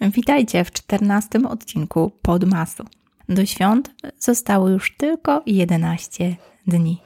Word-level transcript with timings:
Witajcie 0.00 0.64
w 0.64 0.72
czternastym 0.72 1.46
odcinku 1.46 2.12
Podmasu. 2.22 2.84
Do 3.28 3.46
świąt 3.46 3.94
zostało 4.18 4.68
już 4.68 4.96
tylko 4.96 5.42
11 5.46 6.36
dni. 6.66 6.98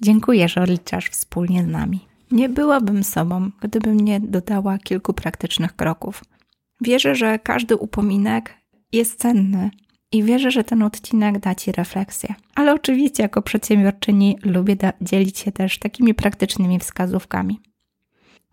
Dziękuję, 0.00 0.48
że 0.48 0.62
odliczasz 0.62 1.10
wspólnie 1.10 1.64
z 1.64 1.66
nami. 1.66 2.00
Nie 2.30 2.48
byłabym 2.48 3.04
sobą, 3.04 3.50
gdybym 3.60 4.00
nie 4.00 4.20
dodała 4.20 4.78
kilku 4.78 5.12
praktycznych 5.12 5.76
kroków. 5.76 6.24
Wierzę, 6.80 7.14
że 7.14 7.38
każdy 7.38 7.76
upominek 7.76 8.54
jest 8.92 9.18
cenny 9.18 9.70
i 10.12 10.22
wierzę, 10.22 10.50
że 10.50 10.64
ten 10.64 10.82
odcinek 10.82 11.38
da 11.38 11.54
Ci 11.54 11.72
refleksję. 11.72 12.34
Ale 12.54 12.74
oczywiście, 12.74 13.22
jako 13.22 13.42
przedsiębiorczyni, 13.42 14.38
lubię 14.42 14.76
dzielić 15.00 15.38
się 15.38 15.52
też 15.52 15.78
takimi 15.78 16.14
praktycznymi 16.14 16.78
wskazówkami. 16.78 17.60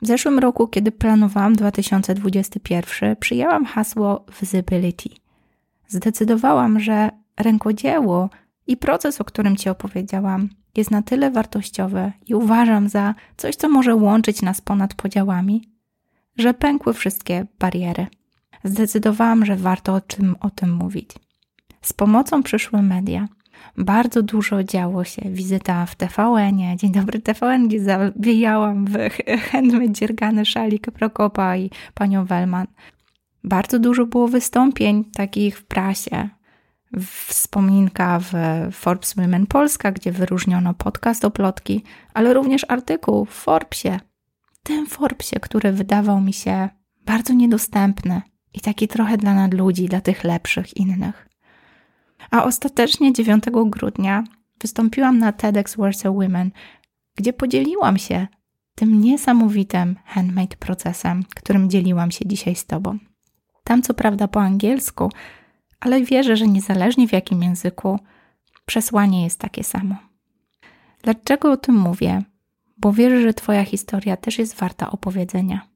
W 0.02 0.08
zeszłym 0.08 0.40
roku, 0.40 0.68
kiedy 0.68 0.92
planowałam 0.92 1.56
2021, 1.56 3.16
przyjęłam 3.16 3.66
hasło 3.66 4.26
Visibility. 4.42 5.10
Zdecydowałam, 5.88 6.80
że 6.80 7.10
rękodzieło 7.38 8.30
i 8.68 8.78
proces, 8.78 9.22
o 9.22 9.24
którym 9.24 9.56
Ci 9.56 9.70
opowiedziałam, 9.70 10.50
jest 10.76 10.92
na 10.92 11.02
tyle 11.02 11.32
wartościowe 11.32 12.12
i 12.28 12.36
uważam 12.36 12.90
za 12.90 13.16
coś, 13.38 13.56
co 13.56 13.70
może 13.70 13.96
łączyć 13.96 14.42
nas 14.42 14.62
ponad 14.62 14.94
podziałami, 14.94 15.70
że 16.38 16.54
pękły 16.54 16.94
wszystkie 16.94 17.46
bariery. 17.60 18.08
Zdecydowałam, 18.64 19.46
że 19.46 19.56
warto 19.56 19.94
o 19.94 20.02
tym, 20.02 20.36
o 20.40 20.50
tym 20.50 20.74
mówić. 20.74 21.12
Z 21.82 21.94
pomocą 21.94 22.44
przyszły 22.44 22.82
media– 22.82 23.28
bardzo 23.78 24.24
dużo 24.24 24.64
działo 24.64 25.04
się. 25.04 25.22
Wizyta 25.26 25.86
w 25.86 25.96
TVN-ie, 25.96 26.78
Dzień 26.78 26.92
dobry 26.92 27.20
TVN, 27.20 27.68
gdzie 27.68 27.84
zawijałam 27.84 28.86
w 28.86 28.98
handmade 29.52 29.92
dziergany 29.92 30.46
szalik 30.46 30.92
Prokopa 30.92 31.58
i 31.58 31.70
panią 31.94 32.26
Wellman. 32.26 32.68
Bardzo 33.44 33.80
dużo 33.80 34.06
było 34.06 34.28
wystąpień 34.28 35.06
takich 35.06 35.60
w 35.60 35.66
prasie. 35.66 36.30
Wspominka 37.28 38.20
w 38.20 38.34
Forbes 38.72 39.14
Women 39.14 39.48
Polska, 39.48 39.92
gdzie 39.92 40.12
wyróżniono 40.12 40.74
podcast 40.74 41.26
o 41.26 41.32
plotki, 41.32 41.84
ale 42.14 42.34
również 42.34 42.66
artykuł 42.68 43.26
w 43.26 43.30
Forbesie. 43.30 44.00
Tym 44.64 44.88
Forbesie, 44.88 45.40
który 45.40 45.72
wydawał 45.72 46.22
mi 46.22 46.34
się 46.34 46.70
bardzo 47.06 47.34
niedostępny 47.34 48.22
i 48.54 48.60
taki 48.60 48.88
trochę 48.88 49.18
dla 49.18 49.34
nadludzi, 49.34 49.86
dla 49.86 50.02
tych 50.02 50.24
lepszych 50.24 50.78
innych. 50.78 51.29
A 52.32 52.44
ostatecznie 52.44 53.14
9 53.14 53.44
grudnia 53.66 54.24
wystąpiłam 54.62 55.18
na 55.18 55.32
TEDx 55.32 55.76
Warsaw 55.76 56.16
Women, 56.16 56.52
gdzie 57.16 57.34
podzieliłam 57.34 57.98
się 57.98 58.28
tym 58.76 59.02
niesamowitym 59.02 59.96
handmade 60.06 60.58
procesem, 60.58 61.24
którym 61.36 61.70
dzieliłam 61.70 62.12
się 62.12 62.26
dzisiaj 62.26 62.56
z 62.56 62.66
Tobą. 62.66 62.98
Tam 63.64 63.82
co 63.82 63.94
prawda 63.94 64.28
po 64.28 64.42
angielsku, 64.42 65.12
ale 65.80 66.04
wierzę, 66.04 66.38
że 66.38 66.48
niezależnie 66.48 67.08
w 67.08 67.14
jakim 67.14 67.44
języku, 67.44 68.00
przesłanie 68.66 69.24
jest 69.24 69.40
takie 69.40 69.64
samo. 69.64 69.96
Dlaczego 71.04 71.52
o 71.52 71.58
tym 71.58 71.76
mówię? 71.76 72.24
Bo 72.78 72.94
wierzę, 72.94 73.22
że 73.22 73.34
Twoja 73.34 73.66
historia 73.66 74.18
też 74.18 74.40
jest 74.40 74.56
warta 74.56 74.92
opowiedzenia. 74.92 75.68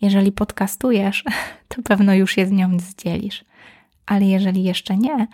Jeżeli 0.00 0.32
podcastujesz, 0.32 1.24
to 1.68 1.82
pewno 1.82 2.14
już 2.14 2.34
się 2.34 2.46
z 2.46 2.50
nią 2.50 2.78
zdzielisz, 2.78 3.44
ale 4.06 4.24
jeżeli 4.24 4.64
jeszcze 4.64 4.96
nie, 4.96 5.26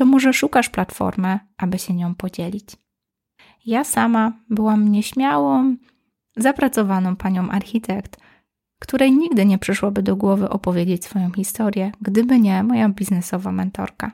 to 0.00 0.06
może 0.06 0.32
szukasz 0.32 0.68
platformy, 0.68 1.38
aby 1.58 1.78
się 1.78 1.94
nią 1.94 2.14
podzielić. 2.14 2.68
Ja 3.66 3.84
sama 3.84 4.32
byłam 4.50 4.88
nieśmiałą, 4.88 5.76
zapracowaną 6.36 7.16
panią 7.16 7.50
architekt, 7.50 8.16
której 8.78 9.12
nigdy 9.12 9.46
nie 9.46 9.58
przyszłoby 9.58 10.02
do 10.02 10.16
głowy 10.16 10.48
opowiedzieć 10.48 11.04
swoją 11.04 11.32
historię, 11.32 11.92
gdyby 12.00 12.40
nie 12.40 12.62
moja 12.62 12.88
biznesowa 12.88 13.52
mentorka. 13.52 14.12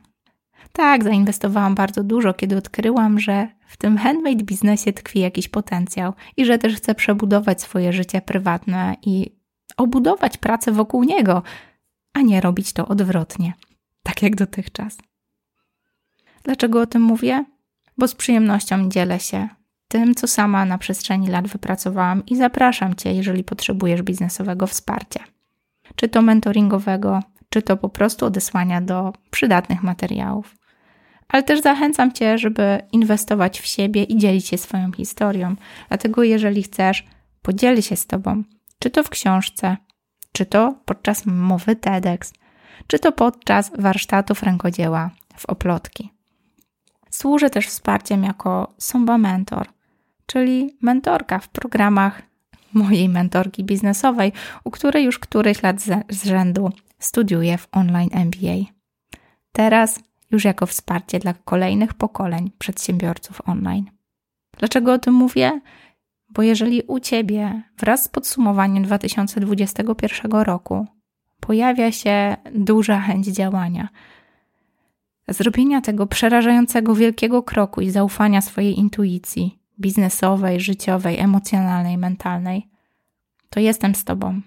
Tak, 0.73 1.05
zainwestowałam 1.05 1.75
bardzo 1.75 2.05
dużo, 2.05 2.35
kiedy 2.35 2.57
odkryłam, 2.57 3.21
że 3.21 3.49
w 3.69 3.77
tym 3.77 3.97
handmade 3.97 4.45
biznesie 4.45 4.93
tkwi 4.93 5.21
jakiś 5.21 5.49
potencjał 5.49 6.13
i 6.37 6.45
że 6.45 6.59
też 6.59 6.77
chcę 6.77 6.95
przebudować 6.95 7.63
swoje 7.63 7.93
życie 7.93 8.21
prywatne 8.21 8.97
i 9.03 9.31
obudować 9.77 10.37
pracę 10.37 10.73
wokół 10.73 11.05
niego, 11.05 11.43
a 12.15 12.21
nie 12.21 12.41
robić 12.41 12.73
to 12.73 12.89
odwrotnie, 12.89 13.53
tak 14.03 14.23
jak 14.23 14.37
dotychczas. 14.37 14.99
Dlaczego 16.47 16.81
o 16.81 16.87
tym 16.87 17.03
mówię? 17.03 17.45
Bo 17.99 18.09
z 18.09 18.15
przyjemnością 18.15 18.89
dzielę 18.89 19.21
się 19.21 19.49
tym, 19.89 20.15
co 20.15 20.27
sama 20.27 20.65
na 20.65 20.79
przestrzeni 20.79 21.29
lat 21.29 21.49
wypracowałam 21.49 22.27
i 22.27 22.37
zapraszam 22.37 22.95
Cię, 22.95 23.13
jeżeli 23.13 23.45
potrzebujesz 23.45 24.03
biznesowego 24.03 24.67
wsparcia. 24.67 25.25
Czy 25.97 26.09
to 26.09 26.23
mentoringowego, 26.23 27.23
czy 27.49 27.63
to 27.63 27.77
po 27.77 27.89
prostu 27.89 28.27
odesłania 28.27 28.81
do 28.81 29.13
przydatnych 29.31 29.83
materiałów. 29.83 30.57
Ale 31.29 31.43
też 31.43 31.61
zachęcam 31.61 32.13
Cię, 32.13 32.39
żeby 32.39 32.83
inwestować 32.93 33.61
w 33.61 33.67
siebie 33.67 34.05
i 34.05 34.19
dzielić 34.19 34.47
się 34.47 34.59
swoją 34.59 34.93
historią. 34.93 35.57
Dlatego, 35.89 36.23
jeżeli 36.23 36.63
chcesz, 36.63 37.07
podzielę 37.43 37.83
się 37.83 37.97
z 37.97 38.07
Tobą, 38.07 38.43
czy 38.79 38.91
to 38.91 39.03
w 39.03 39.11
książce, 39.11 39.77
czy 40.33 40.47
to 40.47 40.75
podczas 40.85 41.27
mowy 41.27 41.77
TEDx, 41.77 42.33
czy 42.87 42.99
to 42.99 43.13
podczas 43.13 43.71
warsztatów 43.79 44.43
rękodzieła 44.43 45.11
w 45.37 45.47
oplotki. 45.47 46.16
Służę 47.17 47.51
też 47.51 47.67
wsparciem 47.67 48.25
jako 48.25 48.75
Somba 48.79 49.19
Mentor, 49.19 49.67
czyli 50.27 50.77
mentorka 50.81 51.39
w 51.39 51.49
programach 51.49 52.23
mojej 52.73 53.09
mentorki 53.09 53.65
biznesowej, 53.65 54.33
u 54.65 54.71
której 54.71 55.05
już 55.05 55.19
któryś 55.19 55.63
lat 55.63 55.81
z 56.09 56.25
rzędu 56.25 56.71
studiuję 56.99 57.59
w 57.59 57.69
online 57.73 58.11
MBA. 58.13 58.73
Teraz 59.53 60.01
już 60.31 60.45
jako 60.45 60.67
wsparcie 60.67 61.19
dla 61.19 61.35
kolejnych 61.35 61.95
pokoleń 61.95 62.51
przedsiębiorców 62.59 63.49
online. 63.49 63.91
Dlaczego 64.59 64.93
o 64.93 64.99
tym 64.99 65.15
mówię? 65.15 65.61
Bo 66.29 66.43
jeżeli 66.43 66.83
u 66.83 67.01
Ciebie 67.01 67.63
wraz 67.79 68.05
z 68.05 68.09
podsumowaniem 68.09 68.85
2021 68.85 70.33
roku 70.33 70.87
pojawia 71.41 71.93
się 71.93 72.37
duża 72.55 73.01
chęć 73.01 73.27
działania, 73.27 73.89
zrobienia 75.29 75.81
tego 75.81 76.07
przerażającego 76.07 76.95
wielkiego 76.95 77.43
kroku 77.43 77.81
i 77.81 77.91
zaufania 77.91 78.41
swojej 78.41 78.79
intuicji 78.79 79.59
biznesowej, 79.81 80.61
życiowej, 80.61 81.19
emocjonalnej, 81.19 81.99
mentalnej, 81.99 82.69
to 83.51 83.61
jestem 83.61 83.95
z 83.95 84.05
Tobą. 84.05 84.41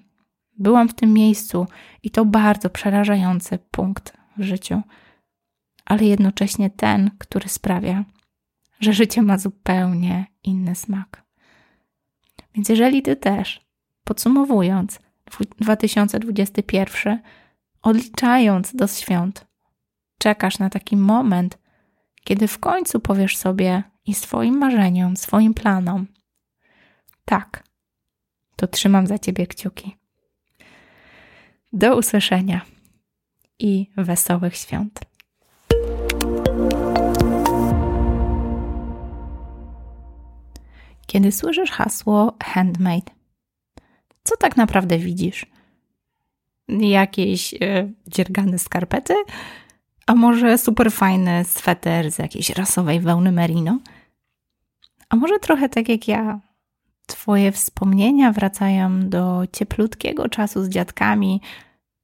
Byłam 0.58 0.90
w 0.90 0.94
tym 0.94 1.14
miejscu 1.14 1.68
i 2.04 2.12
to 2.12 2.26
bardzo 2.26 2.70
przerażający 2.70 3.60
punkt 3.72 4.14
w 4.38 4.44
życiu, 4.44 4.82
ale 5.86 6.04
jednocześnie 6.04 6.70
ten, 6.70 7.12
który 7.18 7.50
sprawia, 7.50 8.06
że 8.80 8.94
życie 8.94 9.22
ma 9.22 9.38
zupełnie 9.38 10.26
inny 10.44 10.76
smak. 10.76 11.24
Więc 12.56 12.70
jeżeli 12.70 13.02
Ty 13.02 13.16
też, 13.16 13.62
podsumowując 14.04 15.00
2021, 15.60 17.20
odliczając 17.82 18.76
do 18.76 18.88
świąt, 18.88 19.49
czekasz 20.20 20.60
na 20.60 20.70
taki 20.70 20.98
moment, 20.98 21.58
kiedy 22.24 22.48
w 22.48 22.60
końcu 22.60 23.00
powiesz 23.00 23.38
sobie 23.38 23.84
i 24.06 24.14
swoim 24.14 24.58
marzeniom, 24.58 25.18
swoim 25.18 25.54
planom: 25.54 26.08
Tak, 27.26 27.64
to 28.56 28.68
trzymam 28.68 29.08
za 29.08 29.20
ciebie 29.20 29.48
kciuki. 29.48 29.98
Do 31.74 31.98
usłyszenia 31.98 32.62
i 33.60 33.90
wesołych 33.98 34.56
świąt. 34.56 35.00
Kiedy 41.08 41.32
słyszysz 41.32 41.72
hasło 41.72 42.38
handmade, 42.44 43.12
co 44.24 44.38
tak 44.38 44.58
naprawdę 44.58 44.98
widzisz? 44.98 45.46
Jakieś 46.68 47.54
e, 47.54 47.58
dziergane 48.08 48.60
skarpety? 48.60 49.14
A 50.10 50.16
może 50.16 50.58
super 50.58 50.92
fajny 50.92 51.46
sweter 51.46 52.12
z 52.12 52.20
jakiejś 52.20 52.50
rasowej 52.50 53.00
wełny 53.00 53.32
merino? 53.32 53.80
A 55.10 55.16
może 55.16 55.40
trochę 55.40 55.70
tak 55.70 55.90
jak 55.90 56.08
ja, 56.08 56.40
Twoje 57.06 57.52
wspomnienia 57.52 58.32
wracają 58.32 59.10
do 59.10 59.44
cieplutkiego 59.54 60.30
czasu 60.30 60.64
z 60.64 60.70
dziadkami, 60.70 61.42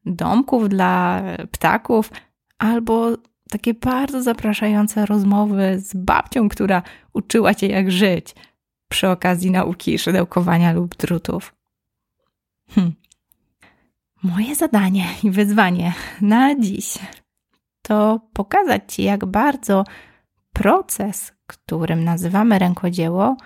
domków 0.05 0.69
dla 0.69 1.23
ptaków, 1.51 2.11
albo 2.57 3.09
takie 3.49 3.73
bardzo 3.73 4.23
zapraszające 4.23 5.05
rozmowy 5.05 5.79
z 5.79 5.93
babcią, 5.95 6.49
która 6.49 6.81
uczyła 7.13 7.53
cię 7.53 7.67
jak 7.67 7.91
żyć 7.91 8.35
przy 8.89 9.09
okazji 9.09 9.51
nauki 9.51 9.99
szydełkowania 9.99 10.73
lub 10.73 10.95
drutów. 10.95 11.55
Hm. 12.69 12.93
Moje 14.23 14.55
zadanie 14.55 15.05
i 15.23 15.31
wyzwanie 15.31 15.93
na 16.21 16.59
dziś 16.59 16.97
to 17.87 18.19
pokazać 18.33 18.93
Ci, 18.93 19.03
jak 19.03 19.25
bardzo 19.25 19.83
proces, 20.53 21.33
którym 21.47 22.03
nazywamy 22.03 22.59
rękodzieło, 22.59 23.37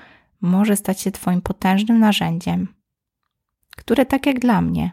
może 0.42 0.76
stać 0.76 1.02
się 1.02 1.12
Twoim 1.12 1.42
potężnym 1.42 2.00
narzędziem, 2.00 2.68
które, 3.78 4.06
tak 4.06 4.26
jak 4.26 4.40
dla 4.40 4.62
mnie, 4.62 4.92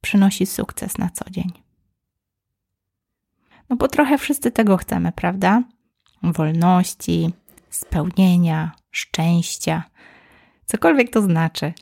przynosi 0.00 0.46
sukces 0.46 0.98
na 0.98 1.10
co 1.10 1.30
dzień. 1.30 1.52
No 3.68 3.76
bo 3.76 3.88
trochę 3.88 4.18
wszyscy 4.18 4.50
tego 4.50 4.76
chcemy, 4.76 5.12
prawda? 5.12 5.62
Wolności, 6.22 7.30
spełnienia, 7.70 8.72
szczęścia, 8.90 9.82
cokolwiek 10.64 11.10
to 11.10 11.22
znaczy. 11.22 11.72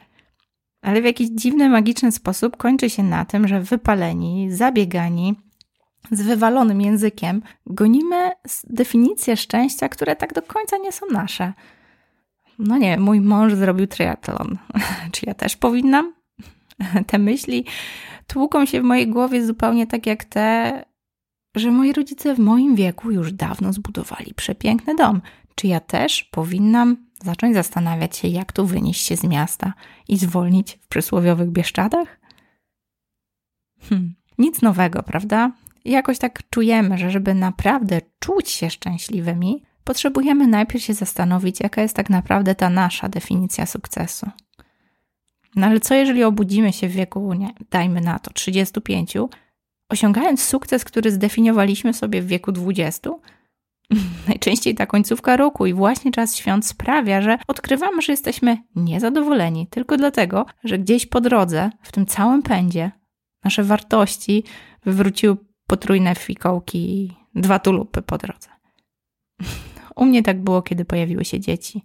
Ale 0.83 1.03
w 1.03 1.05
jakiś 1.05 1.29
dziwny, 1.29 1.69
magiczny 1.69 2.13
sposób 2.13 2.57
kończy 2.57 2.91
się 2.91 3.03
na 3.03 3.25
tym, 3.25 3.49
że 3.49 3.61
wypaleni, 3.61 4.53
zabiegani, 4.53 5.44
z 6.11 6.23
wywalonym 6.23 6.81
językiem 6.81 7.43
gonimy 7.67 8.31
definicje 8.65 9.37
szczęścia, 9.37 9.89
które 9.89 10.17
tak 10.17 10.33
do 10.33 10.43
końca 10.43 10.77
nie 10.77 10.93
są 10.93 11.07
nasze. 11.07 11.53
No 12.59 12.79
nie, 12.79 12.99
mój 12.99 13.21
mąż 13.21 13.55
zrobił 13.55 13.87
triatlon. 13.87 14.59
Czy 15.13 15.27
ja 15.27 15.35
też 15.35 15.57
powinnam? 15.57 16.15
Te 17.07 17.19
myśli 17.19 17.65
tłuką 18.27 18.67
się 18.67 18.81
w 18.81 18.85
mojej 18.85 19.09
głowie 19.09 19.47
zupełnie 19.47 19.87
tak 19.87 20.07
jak 20.07 20.25
te, 20.25 20.85
że 21.55 21.71
moi 21.71 21.93
rodzice 21.93 22.35
w 22.35 22.39
moim 22.39 22.75
wieku 22.75 23.11
już 23.11 23.33
dawno 23.33 23.73
zbudowali 23.73 24.35
przepiękny 24.35 24.95
dom. 24.95 25.23
Czy 25.55 25.67
ja 25.67 25.81
też 25.81 26.25
powinnam 26.25 26.97
zacząć 27.23 27.55
zastanawiać 27.55 28.17
się, 28.17 28.29
jak 28.29 28.53
tu 28.53 28.67
wynieść 28.67 29.07
się 29.07 29.17
z 29.17 29.25
miasta 29.25 29.73
i 30.09 30.17
zwolnić 30.17 30.79
w 30.83 30.89
przysłowiowych 30.89 31.51
Bieszczadach? 31.51 32.21
Hm, 33.89 34.15
nic 34.39 34.63
nowego, 34.63 35.03
prawda? 35.03 35.53
Jakoś 35.91 36.19
tak 36.19 36.51
czujemy, 36.51 36.99
że 36.99 37.11
żeby 37.11 37.35
naprawdę 37.35 38.01
czuć 38.19 38.51
się 38.51 38.71
szczęśliwymi, 38.71 39.63
potrzebujemy 39.85 40.47
najpierw 40.47 40.85
się 40.85 40.95
zastanowić, 40.95 41.61
jaka 41.61 41.83
jest 41.83 41.97
tak 41.97 42.11
naprawdę 42.11 42.55
ta 42.55 42.71
nasza 42.71 43.09
definicja 43.09 43.67
sukcesu. 43.67 44.31
No 45.57 45.67
ale 45.67 45.81
co 45.81 45.95
jeżeli 45.95 46.25
obudzimy 46.25 46.73
się 46.73 46.89
w 46.89 46.93
wieku, 46.93 47.35
nie, 47.35 47.51
dajmy 47.71 48.01
na 48.01 48.19
to, 48.19 48.31
35, 48.31 49.15
osiągając 49.89 50.43
sukces, 50.43 50.85
który 50.85 51.11
zdefiniowaliśmy 51.11 51.95
sobie 51.95 52.23
w 52.23 52.27
wieku 52.27 52.53
20? 52.53 53.11
Najczęściej 54.29 54.75
ta 54.75 54.87
końcówka 54.87 55.37
roku 55.37 55.67
i 55.67 55.73
właśnie 55.73 56.13
czas 56.13 56.37
świąt 56.37 56.67
sprawia, 56.67 57.23
że 57.23 57.39
odkrywamy, 57.47 58.03
że 58.03 58.13
jesteśmy 58.13 58.59
niezadowoleni 58.77 59.67
tylko 59.67 59.97
dlatego, 59.97 60.47
że 60.65 60.79
gdzieś 60.79 61.07
po 61.07 61.21
drodze, 61.21 61.71
w 61.83 61.93
tym 61.93 62.07
całym 62.07 62.43
pędzie, 62.43 62.91
nasze 63.45 63.65
wartości 63.65 64.45
wywróciły 64.85 65.37
potrójne 65.67 66.15
fikołki 66.15 67.05
i 67.05 67.17
dwa 67.35 67.59
tulupy 67.59 68.03
po 68.03 68.19
drodze. 68.19 68.49
U 69.97 70.05
mnie 70.05 70.23
tak 70.23 70.43
było, 70.43 70.63
kiedy 70.63 70.85
pojawiły 70.85 71.25
się 71.25 71.41
dzieci. 71.41 71.85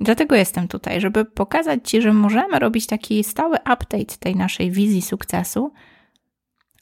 Dlatego 0.00 0.36
jestem 0.36 0.68
tutaj, 0.68 1.00
żeby 1.00 1.24
pokazać 1.24 1.90
Ci, 1.90 2.02
że 2.02 2.12
możemy 2.12 2.58
robić 2.58 2.86
taki 2.86 3.24
stały 3.24 3.56
update 3.56 4.16
tej 4.20 4.36
naszej 4.36 4.70
wizji 4.70 5.02
sukcesu, 5.02 5.72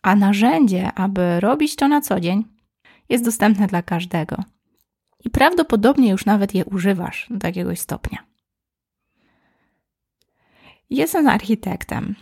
a 0.02 0.16
narzędzie, 0.16 0.92
aby 0.92 1.40
robić 1.40 1.76
to 1.76 1.88
na 1.88 2.00
co 2.00 2.20
dzień, 2.20 2.44
jest 3.08 3.24
dostępne 3.24 3.66
dla 3.66 3.82
każdego. 3.82 4.44
I 5.24 5.30
prawdopodobnie 5.30 6.10
już 6.10 6.26
nawet 6.26 6.54
je 6.54 6.64
używasz 6.64 7.26
do 7.30 7.46
jakiegoś 7.46 7.78
stopnia. 7.80 8.18
Jestem 10.90 11.28
architektem, 11.28 12.14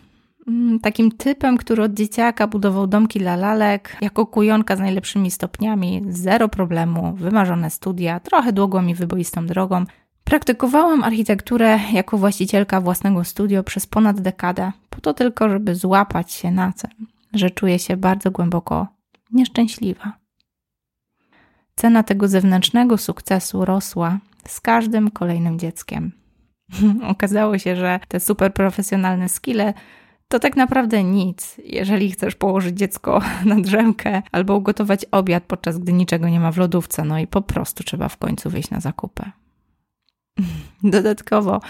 takim 0.83 1.13
typem, 1.13 1.57
który 1.57 1.83
od 1.83 1.95
dzieciaka 1.95 2.47
budował 2.47 2.87
domki 2.87 3.19
dla 3.19 3.37
lalek, 3.37 3.97
jako 4.01 4.27
kujonka 4.27 4.77
z 4.77 4.81
najlepszymi 4.81 5.31
stopniami, 5.31 6.03
zero 6.09 6.49
problemu, 6.49 7.13
wymarzone 7.13 7.71
studia, 7.71 8.21
trochę 8.21 8.53
długą 8.53 8.87
i 8.87 8.95
wyboistą 8.95 9.47
drogą. 9.47 9.85
Praktykowałam 10.25 11.05
architekturę 11.05 11.79
jako 11.93 12.19
właścicielka 12.19 12.81
własnego 12.81 13.25
studio 13.25 13.63
przez 13.63 13.87
ponad 13.87 14.21
dekadę, 14.21 14.73
po 14.91 15.01
to 15.01 15.15
tylko, 15.15 15.49
żeby 15.49 15.75
złapać 15.75 16.33
się 16.33 16.51
na 16.51 16.73
tym, 16.73 17.07
że 17.33 17.51
czuję 17.51 17.79
się 17.79 17.97
bardzo 17.97 18.31
głęboko 18.31 18.87
nieszczęśliwa. 19.33 20.13
Cena 21.75 22.03
tego 22.03 22.29
zewnętrznego 22.29 22.99
sukcesu 22.99 23.65
rosła 23.65 24.19
z 24.49 24.61
każdym 24.61 25.11
kolejnym 25.11 25.59
dzieckiem. 25.59 26.13
Okazało 27.13 27.59
się, 27.59 27.77
że 27.77 28.01
te 28.09 28.21
super 28.21 28.55
profesjonalne 28.55 29.29
skille 29.29 29.75
to 30.29 30.39
tak 30.39 30.57
naprawdę 30.57 31.05
nic, 31.05 31.57
jeżeli 31.65 32.11
chcesz 32.11 32.35
położyć 32.35 32.79
dziecko 32.79 33.21
na 33.45 33.61
drzemkę 33.61 34.23
albo 34.33 34.57
ugotować 34.57 35.05
obiad, 35.05 35.45
podczas 35.45 35.79
gdy 35.79 35.93
niczego 35.93 36.29
nie 36.29 36.41
ma 36.41 36.53
w 36.53 36.57
lodówce, 36.57 37.05
no 37.05 37.19
i 37.19 37.27
po 37.27 37.43
prostu 37.43 37.85
trzeba 37.85 38.09
w 38.09 38.17
końcu 38.17 38.51
wyjść 38.51 38.71
na 38.71 38.81
zakupy. 38.81 39.31
Dodatkowo 40.83 41.61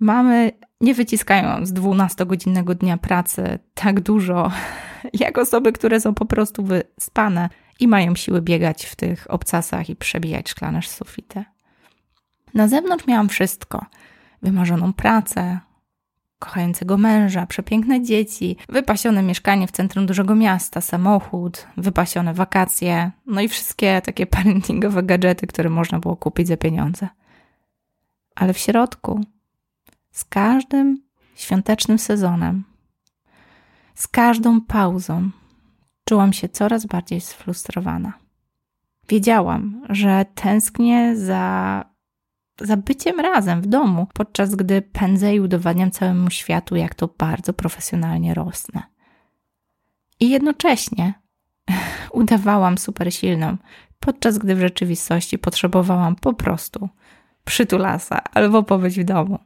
mamy 0.00 0.52
nie 0.80 0.94
wyciskają 0.94 1.66
z 1.66 1.72
12-godzinnego 1.72 2.74
dnia 2.74 2.96
pracy 2.96 3.58
tak 3.74 4.00
dużo, 4.00 4.50
jak 5.20 5.38
osoby, 5.38 5.72
które 5.72 6.00
są 6.00 6.14
po 6.14 6.26
prostu 6.26 6.64
wyspane 6.64 7.48
i 7.80 7.88
mają 7.88 8.14
siły 8.14 8.42
biegać 8.42 8.84
w 8.84 8.96
tych 8.96 9.30
obcasach 9.30 9.90
i 9.90 9.96
przebijać 9.96 10.48
szklane 10.48 10.82
sufity. 10.82 11.44
Na 12.54 12.68
zewnątrz 12.68 13.06
miałam 13.06 13.28
wszystko. 13.28 13.86
Wymarzoną 14.42 14.92
pracę, 14.92 15.60
kochającego 16.38 16.98
męża, 16.98 17.46
przepiękne 17.46 18.02
dzieci, 18.02 18.56
wypasione 18.68 19.22
mieszkanie 19.22 19.66
w 19.66 19.70
centrum 19.70 20.06
dużego 20.06 20.34
miasta, 20.34 20.80
samochód, 20.80 21.66
wypasione 21.76 22.34
wakacje, 22.34 23.10
no 23.26 23.40
i 23.40 23.48
wszystkie 23.48 24.02
takie 24.04 24.26
parentingowe 24.26 25.02
gadżety, 25.02 25.46
które 25.46 25.70
można 25.70 25.98
było 25.98 26.16
kupić 26.16 26.48
za 26.48 26.56
pieniądze. 26.56 27.08
Ale 28.34 28.52
w 28.52 28.58
środku, 28.58 29.20
z 30.10 30.24
każdym 30.24 31.02
świątecznym 31.34 31.98
sezonem, 31.98 32.64
z 33.94 34.08
każdą 34.08 34.60
pauzą, 34.60 35.30
czułam 36.04 36.32
się 36.32 36.48
coraz 36.48 36.86
bardziej 36.86 37.20
sfrustrowana. 37.20 38.12
Wiedziałam, 39.08 39.82
że 39.88 40.24
tęsknię 40.34 41.16
za 41.16 41.84
za 42.60 42.76
byciem 42.76 43.20
razem 43.20 43.62
w 43.62 43.66
domu, 43.66 44.06
podczas 44.14 44.54
gdy 44.54 44.82
pędzę 44.82 45.34
i 45.34 45.40
udowadniam 45.40 45.90
całemu 45.90 46.30
światu, 46.30 46.76
jak 46.76 46.94
to 46.94 47.08
bardzo 47.18 47.52
profesjonalnie 47.52 48.34
rosnę. 48.34 48.82
I 50.20 50.30
jednocześnie 50.30 51.14
udawałam 52.12 52.78
super 52.78 53.14
silną, 53.14 53.56
podczas 54.00 54.38
gdy 54.38 54.54
w 54.54 54.60
rzeczywistości 54.60 55.38
potrzebowałam 55.38 56.16
po 56.16 56.32
prostu 56.32 56.88
przytulasa 57.44 58.22
albo 58.34 58.62
pobyć 58.62 59.00
w 59.00 59.04
domu. 59.04 59.38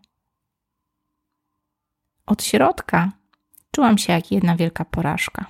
Od 2.27 2.43
środka 2.43 3.13
czułam 3.71 3.99
się 3.99 4.13
jak 4.13 4.33
jedna 4.33 4.57
wielka 4.57 4.85
porażka. 4.85 5.47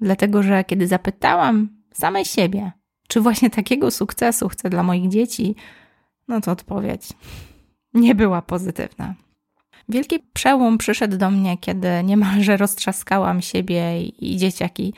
Dlatego, 0.00 0.42
że 0.42 0.64
kiedy 0.64 0.86
zapytałam 0.86 1.68
samej 1.92 2.24
siebie, 2.24 2.72
czy 3.08 3.20
właśnie 3.20 3.50
takiego 3.50 3.90
sukcesu 3.90 4.48
chcę 4.48 4.70
dla 4.70 4.82
moich 4.82 5.08
dzieci, 5.08 5.56
no 6.28 6.40
to 6.40 6.50
odpowiedź 6.50 7.08
nie 7.94 8.14
była 8.14 8.42
pozytywna. 8.42 9.14
Wielki 9.88 10.18
przełom 10.32 10.78
przyszedł 10.78 11.16
do 11.16 11.30
mnie, 11.30 11.58
kiedy 11.58 11.88
niemalże 12.04 12.56
roztrzaskałam 12.56 13.42
siebie 13.42 14.02
i 14.06 14.36
dzieciaki, 14.36 14.94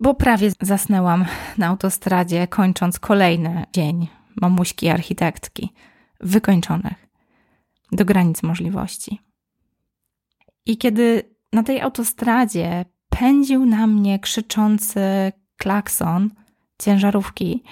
bo 0.00 0.14
prawie 0.14 0.50
zasnęłam 0.60 1.24
na 1.58 1.66
autostradzie, 1.66 2.46
kończąc 2.46 2.98
kolejny 2.98 3.64
dzień 3.72 4.08
mamuśki 4.40 4.88
architektki, 4.88 5.72
wykończonych 6.20 7.08
do 7.92 8.04
granic 8.04 8.42
możliwości. 8.42 9.18
I 10.66 10.76
kiedy 10.76 11.22
na 11.52 11.62
tej 11.62 11.80
autostradzie 11.80 12.84
pędził 13.08 13.66
na 13.66 13.86
mnie 13.86 14.18
krzyczący 14.18 15.00
klakson 15.56 16.30
ciężarówki, 16.78 17.62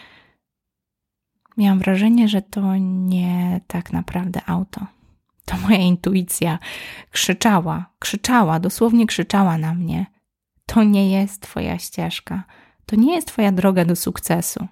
miałam 1.56 1.78
wrażenie, 1.78 2.28
że 2.28 2.42
to 2.42 2.76
nie 2.78 3.60
tak 3.66 3.92
naprawdę 3.92 4.40
auto. 4.46 4.86
To 5.44 5.56
moja 5.56 5.78
intuicja 5.78 6.58
krzyczała, 7.10 7.86
krzyczała, 7.98 8.60
dosłownie 8.60 9.06
krzyczała 9.06 9.58
na 9.58 9.74
mnie. 9.74 10.06
To 10.66 10.84
nie 10.84 11.10
jest 11.10 11.42
Twoja 11.42 11.78
ścieżka, 11.78 12.44
to 12.86 12.96
nie 12.96 13.14
jest 13.14 13.28
Twoja 13.28 13.52
droga 13.52 13.84
do 13.84 13.96
sukcesu. 13.96 14.66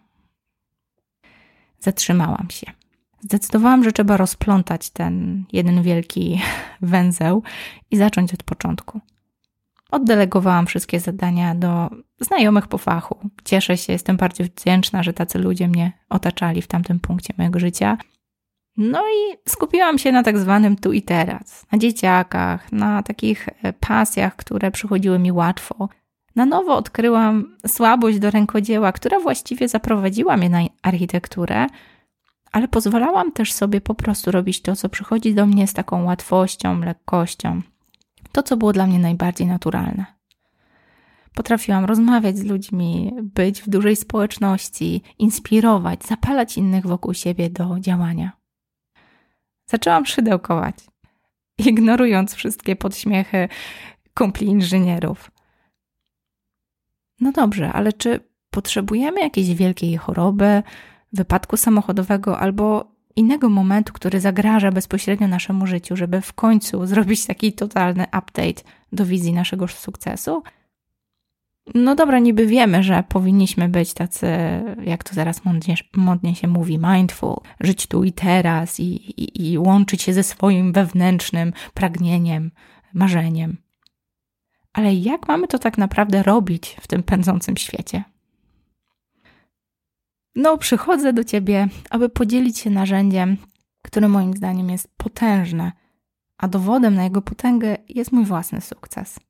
Zatrzymałam 1.80 2.46
się. 2.50 2.66
Zdecydowałam, 3.20 3.84
że 3.84 3.92
trzeba 3.92 4.16
rozplątać 4.16 4.90
ten 4.90 5.44
jeden 5.52 5.82
wielki 5.82 6.40
węzeł 6.80 7.42
i 7.90 7.96
zacząć 7.96 8.34
od 8.34 8.42
początku. 8.42 9.00
Oddelegowałam 9.94 10.66
wszystkie 10.66 11.00
zadania 11.00 11.54
do 11.54 11.90
znajomych 12.20 12.68
po 12.68 12.78
fachu. 12.78 13.18
Cieszę 13.44 13.76
się, 13.76 13.92
jestem 13.92 14.16
bardzo 14.16 14.44
wdzięczna, 14.44 15.02
że 15.02 15.12
tacy 15.12 15.38
ludzie 15.38 15.68
mnie 15.68 15.92
otaczali 16.08 16.62
w 16.62 16.66
tamtym 16.66 17.00
punkcie 17.00 17.34
mojego 17.38 17.58
życia. 17.58 17.98
No 18.76 19.02
i 19.02 19.36
skupiłam 19.48 19.98
się 19.98 20.12
na 20.12 20.22
tak 20.22 20.38
zwanym 20.38 20.76
tu 20.76 20.92
i 20.92 21.02
teraz, 21.02 21.66
na 21.72 21.78
dzieciakach, 21.78 22.72
na 22.72 23.02
takich 23.02 23.48
e, 23.62 23.72
pasjach, 23.72 24.36
które 24.36 24.70
przychodziły 24.70 25.18
mi 25.18 25.32
łatwo. 25.32 25.88
Na 26.36 26.46
nowo 26.46 26.76
odkryłam 26.76 27.56
słabość 27.66 28.18
do 28.18 28.30
rękodzieła, 28.30 28.92
która 28.92 29.20
właściwie 29.20 29.68
zaprowadziła 29.68 30.36
mnie 30.36 30.50
na 30.50 30.60
architekturę, 30.82 31.66
ale 32.52 32.68
pozwalałam 32.68 33.32
też 33.32 33.52
sobie 33.52 33.80
po 33.80 33.94
prostu 33.94 34.30
robić 34.30 34.62
to, 34.62 34.76
co 34.76 34.88
przychodzi 34.88 35.34
do 35.34 35.46
mnie 35.46 35.66
z 35.66 35.72
taką 35.72 36.04
łatwością, 36.04 36.80
lekkością. 36.80 37.62
To, 38.34 38.42
co 38.42 38.56
było 38.56 38.72
dla 38.72 38.86
mnie 38.86 38.98
najbardziej 38.98 39.46
naturalne. 39.46 40.04
Potrafiłam 41.34 41.84
rozmawiać 41.84 42.38
z 42.38 42.44
ludźmi, 42.44 43.12
być 43.22 43.62
w 43.62 43.68
dużej 43.68 43.96
społeczności, 43.96 45.02
inspirować, 45.18 46.04
zapalać 46.04 46.56
innych 46.58 46.86
wokół 46.86 47.14
siebie 47.14 47.50
do 47.50 47.76
działania. 47.80 48.32
Zaczęłam 49.66 50.06
szydełkować, 50.06 50.76
ignorując 51.58 52.34
wszystkie 52.34 52.76
podśmiechy 52.76 53.48
kumpli 54.14 54.46
inżynierów. 54.46 55.30
No 57.20 57.32
dobrze, 57.32 57.72
ale 57.72 57.92
czy 57.92 58.20
potrzebujemy 58.50 59.20
jakiejś 59.20 59.54
wielkiej 59.54 59.96
choroby, 59.96 60.62
wypadku 61.12 61.56
samochodowego 61.56 62.38
albo 62.38 62.93
innego 63.16 63.48
momentu, 63.48 63.92
który 63.92 64.20
zagraża 64.20 64.72
bezpośrednio 64.72 65.28
naszemu 65.28 65.66
życiu, 65.66 65.96
żeby 65.96 66.20
w 66.20 66.32
końcu 66.32 66.86
zrobić 66.86 67.26
taki 67.26 67.52
totalny 67.52 68.04
update 68.04 68.62
do 68.92 69.06
wizji 69.06 69.32
naszego 69.32 69.68
sukcesu? 69.68 70.42
No 71.74 71.94
dobra, 71.94 72.18
niby 72.18 72.46
wiemy, 72.46 72.82
że 72.82 73.04
powinniśmy 73.08 73.68
być 73.68 73.94
tacy, 73.94 74.26
jak 74.84 75.04
to 75.04 75.14
zaraz 75.14 75.44
modnie, 75.44 75.74
modnie 75.96 76.34
się 76.34 76.48
mówi, 76.48 76.78
mindful, 76.78 77.36
żyć 77.60 77.86
tu 77.86 78.04
i 78.04 78.12
teraz 78.12 78.80
i, 78.80 78.84
i, 79.22 79.52
i 79.52 79.58
łączyć 79.58 80.02
się 80.02 80.12
ze 80.12 80.22
swoim 80.22 80.72
wewnętrznym 80.72 81.52
pragnieniem, 81.74 82.50
marzeniem. 82.94 83.56
Ale 84.72 84.94
jak 84.94 85.28
mamy 85.28 85.48
to 85.48 85.58
tak 85.58 85.78
naprawdę 85.78 86.22
robić 86.22 86.76
w 86.80 86.86
tym 86.86 87.02
pędzącym 87.02 87.56
świecie? 87.56 88.04
No, 90.36 90.58
przychodzę 90.58 91.12
do 91.12 91.24
ciebie, 91.24 91.68
aby 91.90 92.08
podzielić 92.08 92.58
się 92.58 92.70
narzędziem, 92.70 93.36
które 93.82 94.08
moim 94.08 94.36
zdaniem 94.36 94.70
jest 94.70 94.88
potężne, 94.96 95.72
a 96.38 96.48
dowodem 96.48 96.94
na 96.94 97.04
jego 97.04 97.22
potęgę 97.22 97.76
jest 97.88 98.12
mój 98.12 98.24
własny 98.24 98.60
sukces. 98.60 99.20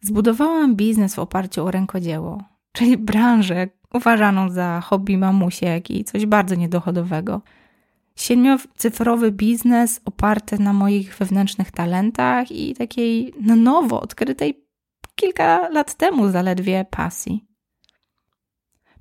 Zbudowałam 0.00 0.76
biznes 0.76 1.14
w 1.14 1.18
oparciu 1.18 1.64
o 1.64 1.70
rękodzieło, 1.70 2.42
czyli 2.72 2.96
branżę 2.96 3.68
uważaną 3.94 4.50
za 4.50 4.80
hobby 4.80 5.18
mamusiek 5.18 5.90
i 5.90 6.04
coś 6.04 6.26
bardzo 6.26 6.54
niedochodowego. 6.54 7.42
Siedmiocyfrowy 8.16 9.32
biznes 9.32 10.00
oparty 10.04 10.58
na 10.58 10.72
moich 10.72 11.16
wewnętrznych 11.16 11.70
talentach 11.70 12.50
i 12.52 12.74
takiej 12.74 13.34
na 13.40 13.56
nowo 13.56 14.00
odkrytej 14.00 14.66
kilka 15.14 15.68
lat 15.68 15.94
temu 15.94 16.30
zaledwie 16.30 16.86
pasji. 16.90 17.55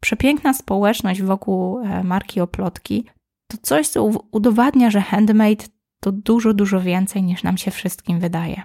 Przepiękna 0.06 0.54
społeczność 0.54 1.22
wokół 1.22 1.80
e, 1.80 2.04
marki 2.04 2.42
Oplotki 2.42 3.06
to 3.48 3.58
coś, 3.62 3.88
co 3.88 4.04
udowadnia, 4.32 4.90
że 4.90 5.02
handmade 5.02 5.66
to 6.00 6.12
dużo, 6.12 6.54
dużo 6.54 6.82
więcej 6.82 7.24
niż 7.24 7.44
nam 7.44 7.58
się 7.58 7.72
wszystkim 7.72 8.20
wydaje. 8.20 8.62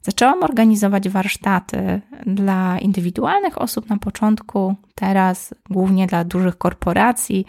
Zaczęłam 0.00 0.42
organizować 0.42 1.08
warsztaty 1.08 2.00
dla 2.26 2.78
indywidualnych 2.78 3.62
osób 3.62 3.88
na 3.88 3.96
początku, 3.96 4.74
teraz 4.94 5.54
głównie 5.70 6.06
dla 6.06 6.24
dużych 6.24 6.58
korporacji. 6.58 7.46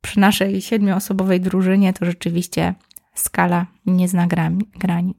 Przy 0.00 0.20
naszej 0.20 0.62
siedmioosobowej 0.62 1.40
drużynie 1.40 1.92
to 1.92 2.04
rzeczywiście 2.04 2.74
skala 3.14 3.66
nie 3.86 4.08
zna 4.08 4.26
granic. 4.78 5.18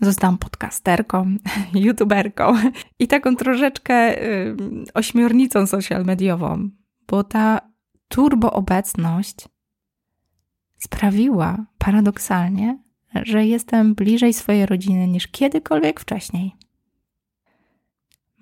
Zostałam 0.00 0.38
podcasterką, 0.38 1.36
youtuberką 1.74 2.54
i 2.98 3.08
taką 3.08 3.36
troszeczkę 3.36 4.22
y, 4.22 4.56
ośmiornicą 4.94 5.66
social 5.66 6.04
mediową, 6.04 6.70
bo 7.08 7.24
ta 7.24 7.60
turbo 8.08 8.52
obecność 8.52 9.36
sprawiła 10.78 11.66
paradoksalnie, 11.78 12.78
że 13.22 13.46
jestem 13.46 13.94
bliżej 13.94 14.32
swojej 14.32 14.66
rodziny 14.66 15.08
niż 15.08 15.26
kiedykolwiek 15.28 16.00
wcześniej. 16.00 16.56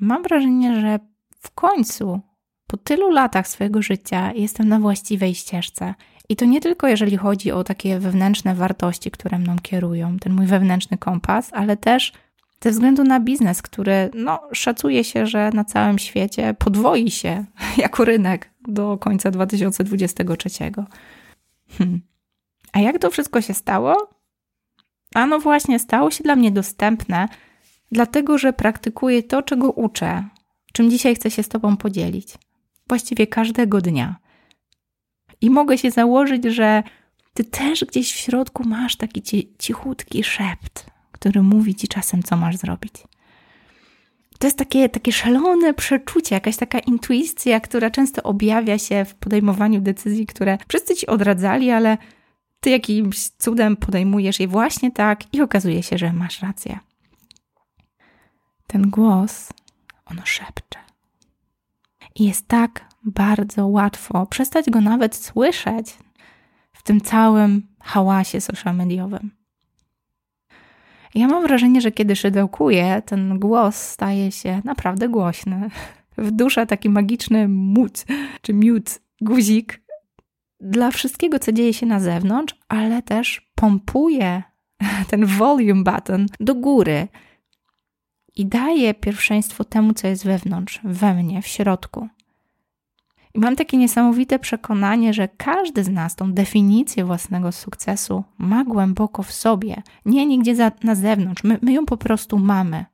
Mam 0.00 0.22
wrażenie, 0.22 0.80
że 0.80 0.98
w 1.38 1.50
końcu, 1.50 2.20
po 2.66 2.76
tylu 2.76 3.10
latach 3.10 3.48
swojego 3.48 3.82
życia, 3.82 4.32
jestem 4.32 4.68
na 4.68 4.78
właściwej 4.78 5.34
ścieżce. 5.34 5.94
I 6.28 6.36
to 6.36 6.44
nie 6.44 6.60
tylko 6.60 6.88
jeżeli 6.88 7.16
chodzi 7.16 7.52
o 7.52 7.64
takie 7.64 7.98
wewnętrzne 7.98 8.54
wartości, 8.54 9.10
które 9.10 9.38
mną 9.38 9.56
kierują, 9.62 10.18
ten 10.18 10.32
mój 10.32 10.46
wewnętrzny 10.46 10.98
kompas, 10.98 11.50
ale 11.52 11.76
też 11.76 12.12
ze 12.60 12.70
względu 12.70 13.04
na 13.04 13.20
biznes, 13.20 13.62
który 13.62 14.10
no, 14.14 14.40
szacuje 14.52 15.04
się, 15.04 15.26
że 15.26 15.50
na 15.54 15.64
całym 15.64 15.98
świecie 15.98 16.54
podwoi 16.54 17.10
się 17.10 17.44
jako 17.76 18.04
rynek 18.04 18.50
do 18.68 18.98
końca 18.98 19.30
2023. 19.30 20.48
Hmm. 21.78 22.00
A 22.72 22.80
jak 22.80 22.98
to 22.98 23.10
wszystko 23.10 23.40
się 23.40 23.54
stało? 23.54 24.10
A 25.14 25.26
no 25.26 25.38
właśnie, 25.38 25.78
stało 25.78 26.10
się 26.10 26.24
dla 26.24 26.36
mnie 26.36 26.50
dostępne, 26.50 27.28
dlatego 27.92 28.38
że 28.38 28.52
praktykuję 28.52 29.22
to, 29.22 29.42
czego 29.42 29.70
uczę, 29.70 30.24
czym 30.72 30.90
dzisiaj 30.90 31.14
chcę 31.14 31.30
się 31.30 31.42
z 31.42 31.48
Tobą 31.48 31.76
podzielić. 31.76 32.34
Właściwie 32.88 33.26
każdego 33.26 33.80
dnia. 33.80 34.16
I 35.44 35.50
mogę 35.50 35.78
się 35.78 35.90
założyć, 35.90 36.44
że 36.44 36.82
Ty 37.34 37.44
też 37.44 37.84
gdzieś 37.84 38.12
w 38.12 38.16
środku 38.16 38.68
masz 38.68 38.96
taki 38.96 39.22
cichutki 39.58 40.24
szept, 40.24 40.86
który 41.12 41.42
mówi 41.42 41.74
Ci 41.74 41.88
czasem, 41.88 42.22
co 42.22 42.36
masz 42.36 42.56
zrobić. 42.56 42.94
To 44.38 44.46
jest 44.46 44.58
takie, 44.58 44.88
takie 44.88 45.12
szalone 45.12 45.74
przeczucie, 45.74 46.34
jakaś 46.34 46.56
taka 46.56 46.78
intuicja, 46.78 47.60
która 47.60 47.90
często 47.90 48.22
objawia 48.22 48.78
się 48.78 49.04
w 49.04 49.14
podejmowaniu 49.14 49.80
decyzji, 49.80 50.26
które 50.26 50.58
wszyscy 50.68 50.94
Ci 50.94 51.06
odradzali, 51.06 51.70
ale 51.70 51.98
ty 52.60 52.70
jakimś 52.70 53.28
cudem 53.28 53.76
podejmujesz 53.76 54.40
je 54.40 54.48
właśnie 54.48 54.90
tak 54.90 55.34
i 55.34 55.40
okazuje 55.40 55.82
się, 55.82 55.98
że 55.98 56.12
masz 56.12 56.42
rację. 56.42 56.78
Ten 58.66 58.90
głos, 58.90 59.48
on 60.06 60.20
szepcze. 60.24 60.78
I 62.14 62.24
jest 62.24 62.48
tak 62.48 62.93
bardzo 63.04 63.66
łatwo 63.66 64.26
przestać 64.26 64.70
go 64.70 64.80
nawet 64.80 65.16
słyszeć 65.16 65.98
w 66.72 66.82
tym 66.82 67.00
całym 67.00 67.66
hałasie 67.80 68.40
social 68.40 68.76
mediowym. 68.76 69.30
Ja 71.14 71.26
mam 71.26 71.42
wrażenie, 71.42 71.80
że 71.80 71.92
kiedy 71.92 72.16
szydełkuję, 72.16 73.02
ten 73.06 73.38
głos 73.38 73.76
staje 73.76 74.32
się 74.32 74.62
naprawdę 74.64 75.08
głośny. 75.08 75.70
W 76.18 76.30
duszę 76.30 76.66
taki 76.66 76.90
magiczny 76.90 77.48
mut 77.48 78.04
czy 78.42 78.54
miód 78.54 79.00
guzik, 79.20 79.84
dla 80.60 80.90
wszystkiego, 80.90 81.38
co 81.38 81.52
dzieje 81.52 81.74
się 81.74 81.86
na 81.86 82.00
zewnątrz, 82.00 82.54
ale 82.68 83.02
też 83.02 83.52
pompuje 83.54 84.42
ten 85.10 85.26
volume 85.26 85.84
button 85.84 86.26
do 86.40 86.54
góry 86.54 87.08
i 88.36 88.46
daje 88.46 88.94
pierwszeństwo 88.94 89.64
temu, 89.64 89.94
co 89.94 90.08
jest 90.08 90.24
wewnątrz, 90.24 90.80
we 90.84 91.14
mnie, 91.14 91.42
w 91.42 91.46
środku. 91.46 92.08
I 93.34 93.38
mam 93.38 93.56
takie 93.56 93.76
niesamowite 93.76 94.38
przekonanie, 94.38 95.14
że 95.14 95.28
każdy 95.28 95.84
z 95.84 95.88
nas 95.88 96.16
tą 96.16 96.32
definicję 96.32 97.04
własnego 97.04 97.52
sukcesu 97.52 98.24
ma 98.38 98.64
głęboko 98.64 99.22
w 99.22 99.32
sobie, 99.32 99.82
nie 100.04 100.26
nigdzie 100.26 100.56
za, 100.56 100.72
na 100.82 100.94
zewnątrz. 100.94 101.44
My, 101.44 101.58
my 101.62 101.72
ją 101.72 101.86
po 101.86 101.96
prostu 101.96 102.38
mamy. 102.38 102.84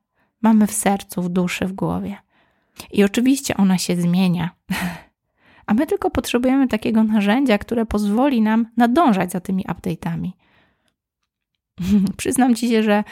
Mamy 0.42 0.66
w 0.66 0.72
sercu, 0.72 1.22
w 1.22 1.28
duszy, 1.28 1.66
w 1.66 1.72
głowie. 1.72 2.16
I 2.92 3.04
oczywiście 3.04 3.56
ona 3.56 3.78
się 3.78 3.96
zmienia. 3.96 4.50
a 5.66 5.74
my 5.74 5.86
tylko 5.86 6.10
potrzebujemy 6.10 6.68
takiego 6.68 7.04
narzędzia, 7.04 7.58
które 7.58 7.86
pozwoli 7.86 8.42
nam 8.42 8.66
nadążać 8.76 9.32
za 9.32 9.40
tymi 9.40 9.64
update'ami. 9.64 10.30
Przyznam 12.16 12.54
ci 12.54 12.68
się, 12.68 12.82
że 12.82 13.04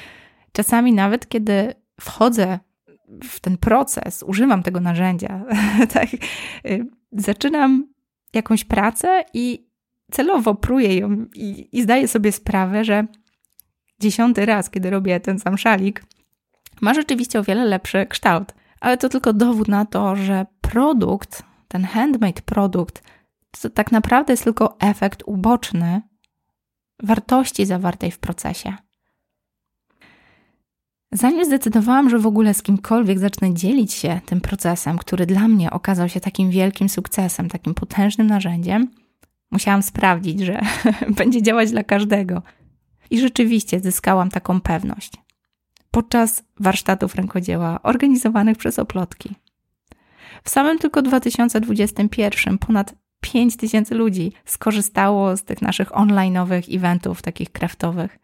czasami 0.52 0.92
nawet 0.92 1.28
kiedy 1.28 1.74
wchodzę 2.00 2.58
w 3.22 3.40
ten 3.40 3.58
proces, 3.58 4.22
używam 4.22 4.62
tego 4.62 4.80
narzędzia, 4.80 5.44
tak, 5.94 6.08
y, 6.66 6.86
zaczynam 7.12 7.92
jakąś 8.34 8.64
pracę 8.64 9.24
i 9.34 9.68
celowo 10.12 10.54
pruję 10.54 10.96
ją 10.96 11.26
i, 11.34 11.68
i 11.72 11.82
zdaję 11.82 12.08
sobie 12.08 12.32
sprawę, 12.32 12.84
że 12.84 13.06
dziesiąty 14.00 14.46
raz, 14.46 14.70
kiedy 14.70 14.90
robię 14.90 15.20
ten 15.20 15.38
sam 15.38 15.58
szalik, 15.58 16.04
ma 16.80 16.94
rzeczywiście 16.94 17.38
o 17.38 17.42
wiele 17.42 17.64
lepszy 17.64 18.06
kształt. 18.06 18.54
Ale 18.80 18.96
to 18.96 19.08
tylko 19.08 19.32
dowód 19.32 19.68
na 19.68 19.84
to, 19.84 20.16
że 20.16 20.46
produkt 20.60 21.42
ten 21.68 21.84
handmade 21.84 22.42
produkt, 22.42 23.02
to 23.60 23.70
tak 23.70 23.92
naprawdę 23.92 24.32
jest 24.32 24.44
tylko 24.44 24.76
efekt 24.80 25.22
uboczny 25.26 26.02
wartości 27.02 27.66
zawartej 27.66 28.10
w 28.10 28.18
procesie. 28.18 28.76
Zanim 31.12 31.44
zdecydowałam, 31.44 32.10
że 32.10 32.18
w 32.18 32.26
ogóle 32.26 32.54
z 32.54 32.62
kimkolwiek 32.62 33.18
zacznę 33.18 33.54
dzielić 33.54 33.92
się 33.92 34.20
tym 34.26 34.40
procesem, 34.40 34.98
który 34.98 35.26
dla 35.26 35.48
mnie 35.48 35.70
okazał 35.70 36.08
się 36.08 36.20
takim 36.20 36.50
wielkim 36.50 36.88
sukcesem, 36.88 37.48
takim 37.48 37.74
potężnym 37.74 38.26
narzędziem, 38.26 38.90
musiałam 39.50 39.82
sprawdzić, 39.82 40.40
że 40.40 40.60
będzie 41.18 41.42
działać 41.42 41.70
dla 41.70 41.84
każdego. 41.84 42.42
I 43.10 43.20
rzeczywiście 43.20 43.80
zyskałam 43.80 44.30
taką 44.30 44.60
pewność. 44.60 45.12
Podczas 45.90 46.44
warsztatów 46.60 47.14
rękodzieła 47.14 47.82
organizowanych 47.82 48.58
przez 48.58 48.78
Oplotki. 48.78 49.34
W 50.44 50.50
samym 50.50 50.78
tylko 50.78 51.02
2021 51.02 52.58
ponad 52.58 52.94
5 53.20 53.56
tysięcy 53.56 53.94
ludzi 53.94 54.32
skorzystało 54.44 55.36
z 55.36 55.42
tych 55.42 55.62
naszych 55.62 55.88
online'owych 55.90 56.76
eventów, 56.76 57.22
takich 57.22 57.52
kraftowych. 57.52 58.18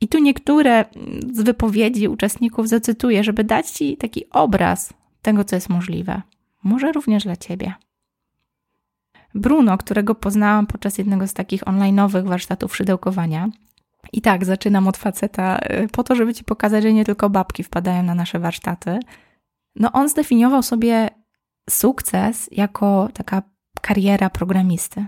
I 0.00 0.08
tu 0.08 0.18
niektóre 0.18 0.84
z 1.32 1.42
wypowiedzi 1.42 2.08
uczestników 2.08 2.68
zacytuję, 2.68 3.24
żeby 3.24 3.44
dać 3.44 3.70
Ci 3.70 3.96
taki 3.96 4.30
obraz 4.30 4.94
tego, 5.22 5.44
co 5.44 5.56
jest 5.56 5.68
możliwe. 5.68 6.22
Może 6.62 6.92
również 6.92 7.24
dla 7.24 7.36
Ciebie. 7.36 7.74
Bruno, 9.34 9.78
którego 9.78 10.14
poznałam 10.14 10.66
podczas 10.66 10.98
jednego 10.98 11.26
z 11.26 11.32
takich 11.32 11.62
online'owych 11.62 12.24
warsztatów 12.24 12.76
szydełkowania. 12.76 13.48
I 14.12 14.20
tak, 14.20 14.44
zaczynam 14.44 14.88
od 14.88 14.96
faceta 14.96 15.58
y, 15.58 15.88
po 15.88 16.04
to, 16.04 16.14
żeby 16.14 16.34
Ci 16.34 16.44
pokazać, 16.44 16.82
że 16.82 16.92
nie 16.92 17.04
tylko 17.04 17.30
babki 17.30 17.62
wpadają 17.62 18.02
na 18.02 18.14
nasze 18.14 18.38
warsztaty. 18.38 18.98
No 19.76 19.92
on 19.92 20.08
zdefiniował 20.08 20.62
sobie 20.62 21.08
sukces 21.70 22.48
jako 22.52 23.08
taka 23.14 23.42
kariera 23.80 24.30
programisty. 24.30 25.06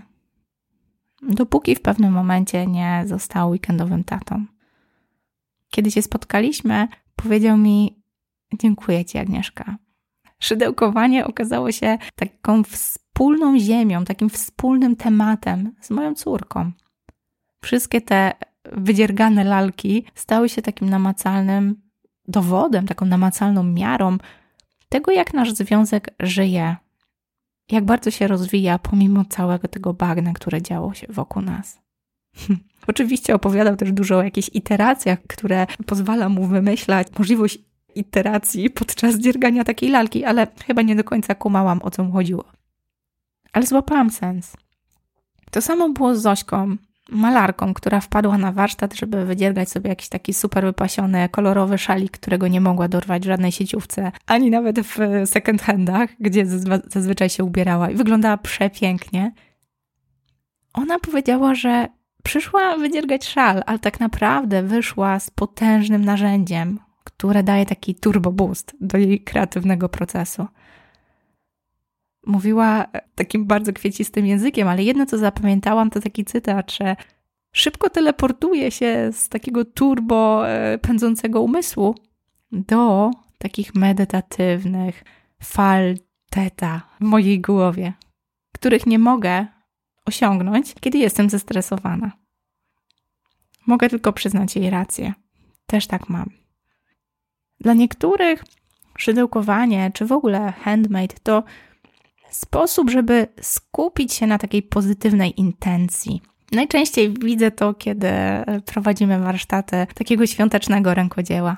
Dopóki 1.21 1.75
w 1.75 1.81
pewnym 1.81 2.13
momencie 2.13 2.67
nie 2.67 3.03
został 3.05 3.49
weekendowym 3.49 4.03
tatą. 4.03 4.45
Kiedy 5.73 5.91
się 5.91 6.01
spotkaliśmy, 6.01 6.87
powiedział 7.15 7.57
mi: 7.57 8.03
Dziękuję 8.59 9.05
Ci, 9.05 9.17
Agnieszka. 9.17 9.77
Szydełkowanie 10.39 11.25
okazało 11.25 11.71
się 11.71 11.97
taką 12.15 12.63
wspólną 12.63 13.59
ziemią, 13.59 14.05
takim 14.05 14.29
wspólnym 14.29 14.95
tematem 14.95 15.75
z 15.81 15.89
moją 15.89 16.15
córką. 16.15 16.71
Wszystkie 17.63 18.01
te 18.01 18.33
wydziergane 18.71 19.43
lalki 19.43 20.05
stały 20.15 20.49
się 20.49 20.61
takim 20.61 20.89
namacalnym 20.89 21.81
dowodem, 22.27 22.87
taką 22.87 23.05
namacalną 23.05 23.63
miarą 23.63 24.17
tego, 24.89 25.11
jak 25.11 25.33
nasz 25.33 25.53
związek 25.53 26.15
żyje, 26.19 26.75
jak 27.71 27.85
bardzo 27.85 28.11
się 28.11 28.27
rozwija 28.27 28.79
pomimo 28.79 29.25
całego 29.25 29.67
tego 29.67 29.93
bagna, 29.93 30.33
które 30.33 30.61
działo 30.61 30.93
się 30.93 31.07
wokół 31.09 31.41
nas. 31.41 31.82
Oczywiście 32.87 33.35
opowiadał 33.35 33.75
też 33.75 33.91
dużo 33.91 34.17
o 34.17 34.23
jakichś 34.23 34.49
iteracjach, 34.53 35.19
które 35.27 35.67
pozwala 35.85 36.29
mu 36.29 36.47
wymyślać 36.47 37.07
możliwość 37.17 37.59
iteracji 37.95 38.69
podczas 38.69 39.15
dziergania 39.15 39.63
takiej 39.63 39.89
lalki, 39.89 40.25
ale 40.25 40.47
chyba 40.65 40.81
nie 40.81 40.95
do 40.95 41.03
końca 41.03 41.35
kumałam, 41.35 41.81
o 41.81 41.91
co 41.91 42.03
mu 42.03 42.11
chodziło. 42.11 42.45
Ale 43.53 43.65
złapałam 43.65 44.09
sens. 44.09 44.57
To 45.51 45.61
samo 45.61 45.89
było 45.89 46.15
z 46.15 46.21
Zośką, 46.21 46.77
malarką, 47.09 47.73
która 47.73 47.99
wpadła 47.99 48.37
na 48.37 48.51
warsztat, 48.51 48.93
żeby 48.93 49.25
wydziergać 49.25 49.69
sobie 49.69 49.89
jakiś 49.89 50.09
taki 50.09 50.33
super 50.33 50.65
wypasiony, 50.65 51.29
kolorowy 51.29 51.77
szalik, 51.77 52.11
którego 52.11 52.47
nie 52.47 52.61
mogła 52.61 52.87
dorwać 52.87 53.23
w 53.23 53.25
żadnej 53.25 53.51
sieciówce, 53.51 54.11
ani 54.25 54.49
nawet 54.49 54.79
w 54.79 54.97
second 55.25 55.61
handach, 55.61 56.09
gdzie 56.19 56.45
zazwyczaj 56.87 57.29
się 57.29 57.43
ubierała 57.43 57.89
i 57.89 57.95
wyglądała 57.95 58.37
przepięknie. 58.37 59.31
Ona 60.73 60.99
powiedziała, 60.99 61.55
że 61.55 61.87
przyszła 62.23 62.77
wydziergać 62.77 63.25
szal, 63.25 63.63
ale 63.65 63.79
tak 63.79 63.99
naprawdę 63.99 64.63
wyszła 64.63 65.19
z 65.19 65.29
potężnym 65.29 66.05
narzędziem, 66.05 66.79
które 67.03 67.43
daje 67.43 67.65
taki 67.65 67.95
turbo 67.95 68.31
boost 68.31 68.75
do 68.81 68.97
jej 68.97 69.19
kreatywnego 69.19 69.89
procesu. 69.89 70.47
Mówiła 72.25 72.85
takim 73.15 73.45
bardzo 73.45 73.73
kwiecistym 73.73 74.25
językiem, 74.25 74.67
ale 74.67 74.83
jedno 74.83 75.05
co 75.05 75.17
zapamiętałam 75.17 75.89
to 75.89 75.99
taki 75.99 76.25
cytat, 76.25 76.71
że 76.71 76.95
szybko 77.51 77.89
teleportuje 77.89 78.71
się 78.71 79.09
z 79.11 79.29
takiego 79.29 79.65
turbo 79.65 80.49
e, 80.49 80.77
pędzącego 80.77 81.41
umysłu 81.41 81.95
do 82.51 83.11
takich 83.37 83.75
medytatywnych 83.75 85.03
fal 85.43 85.95
teta 86.29 86.81
w 86.99 87.03
mojej 87.03 87.41
głowie, 87.41 87.93
których 88.53 88.85
nie 88.85 88.99
mogę 88.99 89.45
osiągnąć, 90.05 90.75
kiedy 90.79 90.97
jestem 90.97 91.29
zestresowana. 91.29 92.11
Mogę 93.67 93.89
tylko 93.89 94.13
przyznać 94.13 94.55
jej 94.55 94.69
rację. 94.69 95.13
Też 95.65 95.87
tak 95.87 96.09
mam. 96.09 96.29
Dla 97.59 97.73
niektórych 97.73 98.43
szydełkowanie, 98.97 99.91
czy 99.93 100.05
w 100.05 100.11
ogóle 100.11 100.51
handmade, 100.51 101.15
to 101.23 101.43
sposób, 102.29 102.89
żeby 102.89 103.27
skupić 103.41 104.13
się 104.13 104.27
na 104.27 104.37
takiej 104.37 104.63
pozytywnej 104.63 105.39
intencji. 105.39 106.21
Najczęściej 106.51 107.13
widzę 107.13 107.51
to, 107.51 107.73
kiedy 107.73 108.11
prowadzimy 108.65 109.19
warsztaty 109.19 109.87
takiego 109.95 110.27
świątecznego 110.27 110.93
rękodzieła. 110.93 111.57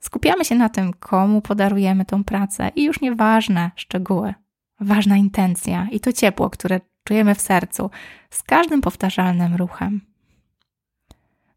Skupiamy 0.00 0.44
się 0.44 0.54
na 0.54 0.68
tym, 0.68 0.92
komu 0.92 1.40
podarujemy 1.40 2.04
tą 2.04 2.24
pracę 2.24 2.70
i 2.76 2.84
już 2.84 3.00
nieważne 3.00 3.70
szczegóły. 3.76 4.34
Ważna 4.80 5.16
intencja 5.16 5.88
i 5.90 6.00
to 6.00 6.12
ciepło, 6.12 6.50
które 6.50 6.80
czujemy 7.04 7.34
w 7.34 7.40
sercu 7.40 7.90
z 8.30 8.42
każdym 8.42 8.80
powtarzalnym 8.80 9.54
ruchem. 9.54 10.00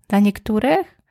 Dla 0.07 0.19
niektórych 0.19 1.01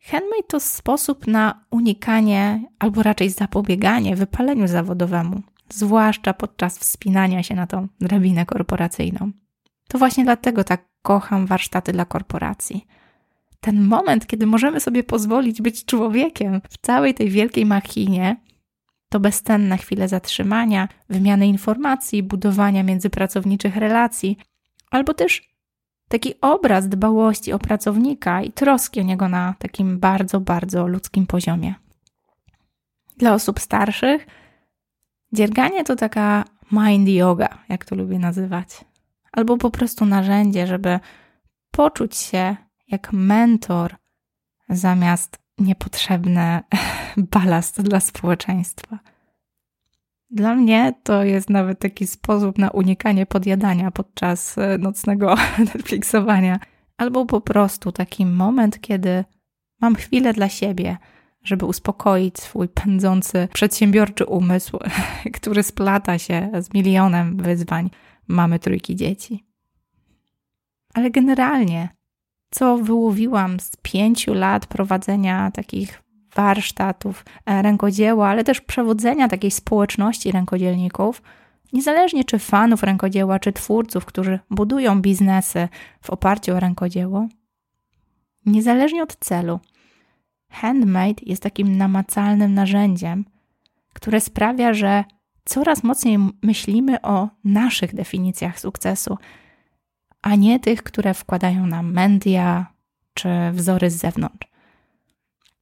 handmade 0.00 0.48
to 0.48 0.60
sposób 0.60 1.26
na 1.26 1.64
unikanie 1.70 2.62
albo 2.78 3.02
raczej 3.02 3.30
zapobieganie 3.30 4.16
wypaleniu 4.16 4.68
zawodowemu, 4.68 5.42
zwłaszcza 5.68 6.34
podczas 6.34 6.78
wspinania 6.78 7.42
się 7.42 7.54
na 7.54 7.66
tą 7.66 7.88
drabinę 8.00 8.46
korporacyjną. 8.46 9.32
To 9.88 9.98
właśnie 9.98 10.24
dlatego 10.24 10.64
tak 10.64 10.84
kocham 11.02 11.46
warsztaty 11.46 11.92
dla 11.92 12.04
korporacji. 12.04 12.86
Ten 13.60 13.82
moment, 13.82 14.26
kiedy 14.26 14.46
możemy 14.46 14.80
sobie 14.80 15.04
pozwolić 15.04 15.62
być 15.62 15.84
człowiekiem 15.84 16.60
w 16.70 16.78
całej 16.78 17.14
tej 17.14 17.30
wielkiej 17.30 17.66
machinie, 17.66 18.36
to 19.12 19.20
bezcenne 19.20 19.78
chwile 19.78 20.08
zatrzymania, 20.08 20.88
wymiany 21.08 21.46
informacji, 21.46 22.22
budowania 22.22 22.82
międzypracowniczych 22.82 23.76
relacji, 23.76 24.38
albo 24.90 25.14
też 25.14 25.52
taki 26.08 26.40
obraz 26.40 26.88
dbałości 26.88 27.52
o 27.52 27.58
pracownika 27.58 28.42
i 28.42 28.52
troski 28.52 29.00
o 29.00 29.02
niego 29.02 29.28
na 29.28 29.54
takim 29.58 29.98
bardzo, 29.98 30.40
bardzo 30.40 30.86
ludzkim 30.86 31.26
poziomie. 31.26 31.74
Dla 33.16 33.34
osób 33.34 33.60
starszych 33.60 34.26
dzierganie 35.32 35.84
to 35.84 35.96
taka 35.96 36.44
mind 36.72 37.08
yoga, 37.08 37.48
jak 37.68 37.84
to 37.84 37.96
lubię 37.96 38.18
nazywać, 38.18 38.84
albo 39.32 39.56
po 39.56 39.70
prostu 39.70 40.04
narzędzie, 40.04 40.66
żeby 40.66 41.00
poczuć 41.70 42.16
się 42.16 42.56
jak 42.88 43.12
mentor 43.12 43.96
zamiast 44.68 45.41
niepotrzebny 45.58 46.60
balast 47.32 47.82
dla 47.82 48.00
społeczeństwa. 48.00 48.98
Dla 50.30 50.54
mnie 50.54 50.94
to 51.02 51.24
jest 51.24 51.50
nawet 51.50 51.78
taki 51.78 52.06
sposób 52.06 52.58
na 52.58 52.70
unikanie 52.70 53.26
podjadania 53.26 53.90
podczas 53.90 54.58
e, 54.58 54.78
nocnego 54.78 55.34
Netflixowania, 55.74 56.60
albo 56.96 57.26
po 57.26 57.40
prostu 57.40 57.92
taki 57.92 58.26
moment, 58.26 58.80
kiedy 58.80 59.24
mam 59.80 59.94
chwilę 59.94 60.32
dla 60.32 60.48
siebie, 60.48 60.96
żeby 61.44 61.66
uspokoić 61.66 62.40
swój 62.40 62.68
pędzący, 62.68 63.48
przedsiębiorczy 63.52 64.24
umysł, 64.24 64.78
który 65.36 65.62
splata 65.62 66.18
się 66.18 66.50
z 66.60 66.74
milionem 66.74 67.36
wyzwań 67.36 67.90
mamy 68.28 68.58
trójki 68.58 68.96
dzieci. 68.96 69.44
Ale 70.94 71.10
generalnie, 71.10 71.88
co 72.52 72.78
wyłowiłam 72.78 73.60
z 73.60 73.76
pięciu 73.82 74.34
lat 74.34 74.66
prowadzenia 74.66 75.50
takich 75.50 76.02
warsztatów 76.34 77.24
e, 77.46 77.62
rękodzieła, 77.62 78.28
ale 78.28 78.44
też 78.44 78.60
przewodzenia 78.60 79.28
takiej 79.28 79.50
społeczności 79.50 80.32
rękodzielników, 80.32 81.22
niezależnie 81.72 82.24
czy 82.24 82.38
fanów 82.38 82.82
rękodzieła, 82.82 83.38
czy 83.38 83.52
twórców, 83.52 84.04
którzy 84.04 84.38
budują 84.50 85.02
biznesy 85.02 85.68
w 86.02 86.10
oparciu 86.10 86.52
o 86.54 86.60
rękodzieło, 86.60 87.28
niezależnie 88.46 89.02
od 89.02 89.16
celu, 89.16 89.60
handmade 90.50 91.22
jest 91.22 91.42
takim 91.42 91.76
namacalnym 91.76 92.54
narzędziem, 92.54 93.24
które 93.92 94.20
sprawia, 94.20 94.74
że 94.74 95.04
coraz 95.44 95.82
mocniej 95.82 96.18
myślimy 96.42 97.02
o 97.02 97.28
naszych 97.44 97.94
definicjach 97.94 98.60
sukcesu, 98.60 99.18
a 100.22 100.34
nie 100.34 100.60
tych, 100.60 100.82
które 100.82 101.14
wkładają 101.14 101.66
nam 101.66 101.92
media 101.92 102.72
czy 103.14 103.28
wzory 103.52 103.90
z 103.90 103.96
zewnątrz. 103.96 104.48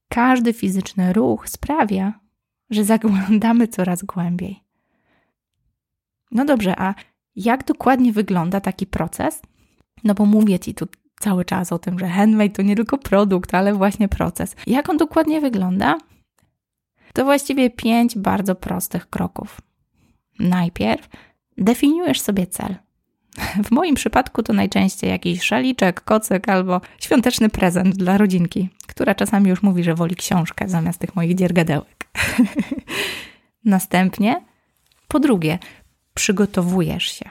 Każdy 0.09 0.53
fizyczny 0.53 1.13
ruch 1.13 1.49
sprawia, 1.49 2.19
że 2.69 2.83
zaglądamy 2.83 3.67
coraz 3.67 4.03
głębiej. 4.03 4.63
No 6.31 6.45
dobrze, 6.45 6.79
a 6.79 6.95
jak 7.35 7.65
dokładnie 7.65 8.13
wygląda 8.13 8.61
taki 8.61 8.87
proces? 8.87 9.41
No 10.03 10.13
bo 10.13 10.25
mówię 10.25 10.59
Ci 10.59 10.73
tu 10.73 10.87
cały 11.19 11.45
czas 11.45 11.71
o 11.71 11.79
tym, 11.79 11.99
że 11.99 12.07
handmade 12.07 12.49
to 12.49 12.61
nie 12.61 12.75
tylko 12.75 12.97
produkt, 12.97 13.53
ale 13.53 13.73
właśnie 13.73 14.07
proces. 14.07 14.55
Jak 14.67 14.89
on 14.89 14.97
dokładnie 14.97 15.41
wygląda? 15.41 15.97
To 17.13 17.25
właściwie 17.25 17.69
pięć 17.69 18.17
bardzo 18.17 18.55
prostych 18.55 19.09
kroków. 19.09 19.61
Najpierw 20.39 21.09
definiujesz 21.57 22.21
sobie 22.21 22.47
cel. 22.47 22.75
W 23.63 23.71
moim 23.71 23.95
przypadku 23.95 24.43
to 24.43 24.53
najczęściej 24.53 25.09
jakiś 25.09 25.41
szaliczek, 25.41 26.01
kocyk 26.01 26.49
albo 26.49 26.81
świąteczny 26.99 27.49
prezent 27.49 27.95
dla 27.95 28.17
rodzinki, 28.17 28.69
która 28.87 29.15
czasami 29.15 29.49
już 29.49 29.63
mówi, 29.63 29.83
że 29.83 29.95
woli 29.95 30.15
książkę 30.15 30.69
zamiast 30.69 30.99
tych 30.99 31.15
moich 31.15 31.35
dziergadełek. 31.35 32.09
Następnie, 33.65 34.41
po 35.07 35.19
drugie, 35.19 35.59
przygotowujesz 36.13 37.03
się. 37.03 37.29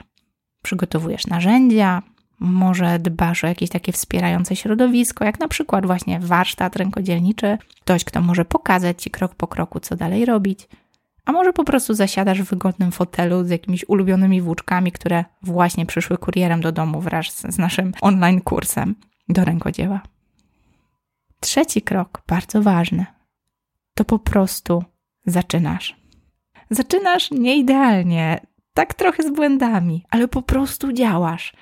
Przygotowujesz 0.61 1.27
narzędzia, 1.27 2.01
Może 2.43 2.99
dbasz 2.99 3.43
o 3.43 3.47
jakieś 3.47 3.69
takie 3.69 3.91
wspierające 3.91 4.55
środowisko, 4.55 5.25
jak 5.25 5.39
na 5.39 5.47
przykład 5.47 5.85
właśnie 5.85 6.19
warsztat 6.19 6.75
rękodzielniczy, 6.75 7.57
ktoś, 7.81 8.03
kto 8.03 8.21
może 8.21 8.45
pokazać 8.45 9.03
ci 9.03 9.09
krok 9.11 9.35
po 9.35 9.47
kroku, 9.47 9.79
co 9.79 9.95
dalej 9.95 10.25
robić. 10.25 10.67
A 11.25 11.31
może 11.31 11.53
po 11.53 11.63
prostu 11.63 11.93
zasiadasz 11.93 12.41
w 12.41 12.49
wygodnym 12.49 12.91
fotelu 12.91 13.43
z 13.43 13.49
jakimiś 13.49 13.89
ulubionymi 13.89 14.41
włóczkami, 14.41 14.91
które 14.91 15.25
właśnie 15.41 15.85
przyszły 15.85 16.17
kurierem 16.17 16.61
do 16.61 16.71
domu 16.71 17.01
wraz 17.01 17.53
z 17.53 17.57
naszym 17.57 17.91
online 18.01 18.41
kursem 18.41 18.95
do 19.29 19.45
rękodzieła. 19.45 20.01
Trzeci 21.39 21.81
krok, 21.81 22.21
bardzo 22.27 22.61
ważny, 22.61 23.05
to 23.93 24.05
po 24.05 24.19
prostu 24.19 24.83
zaczynasz. 25.25 25.95
Zaczynasz 26.69 27.31
nieidealnie, 27.31 28.39
tak 28.73 28.93
trochę 28.93 29.23
z 29.23 29.31
błędami, 29.31 30.05
ale 30.09 30.27
po 30.27 30.41
prostu 30.41 30.93
działasz. 30.93 31.53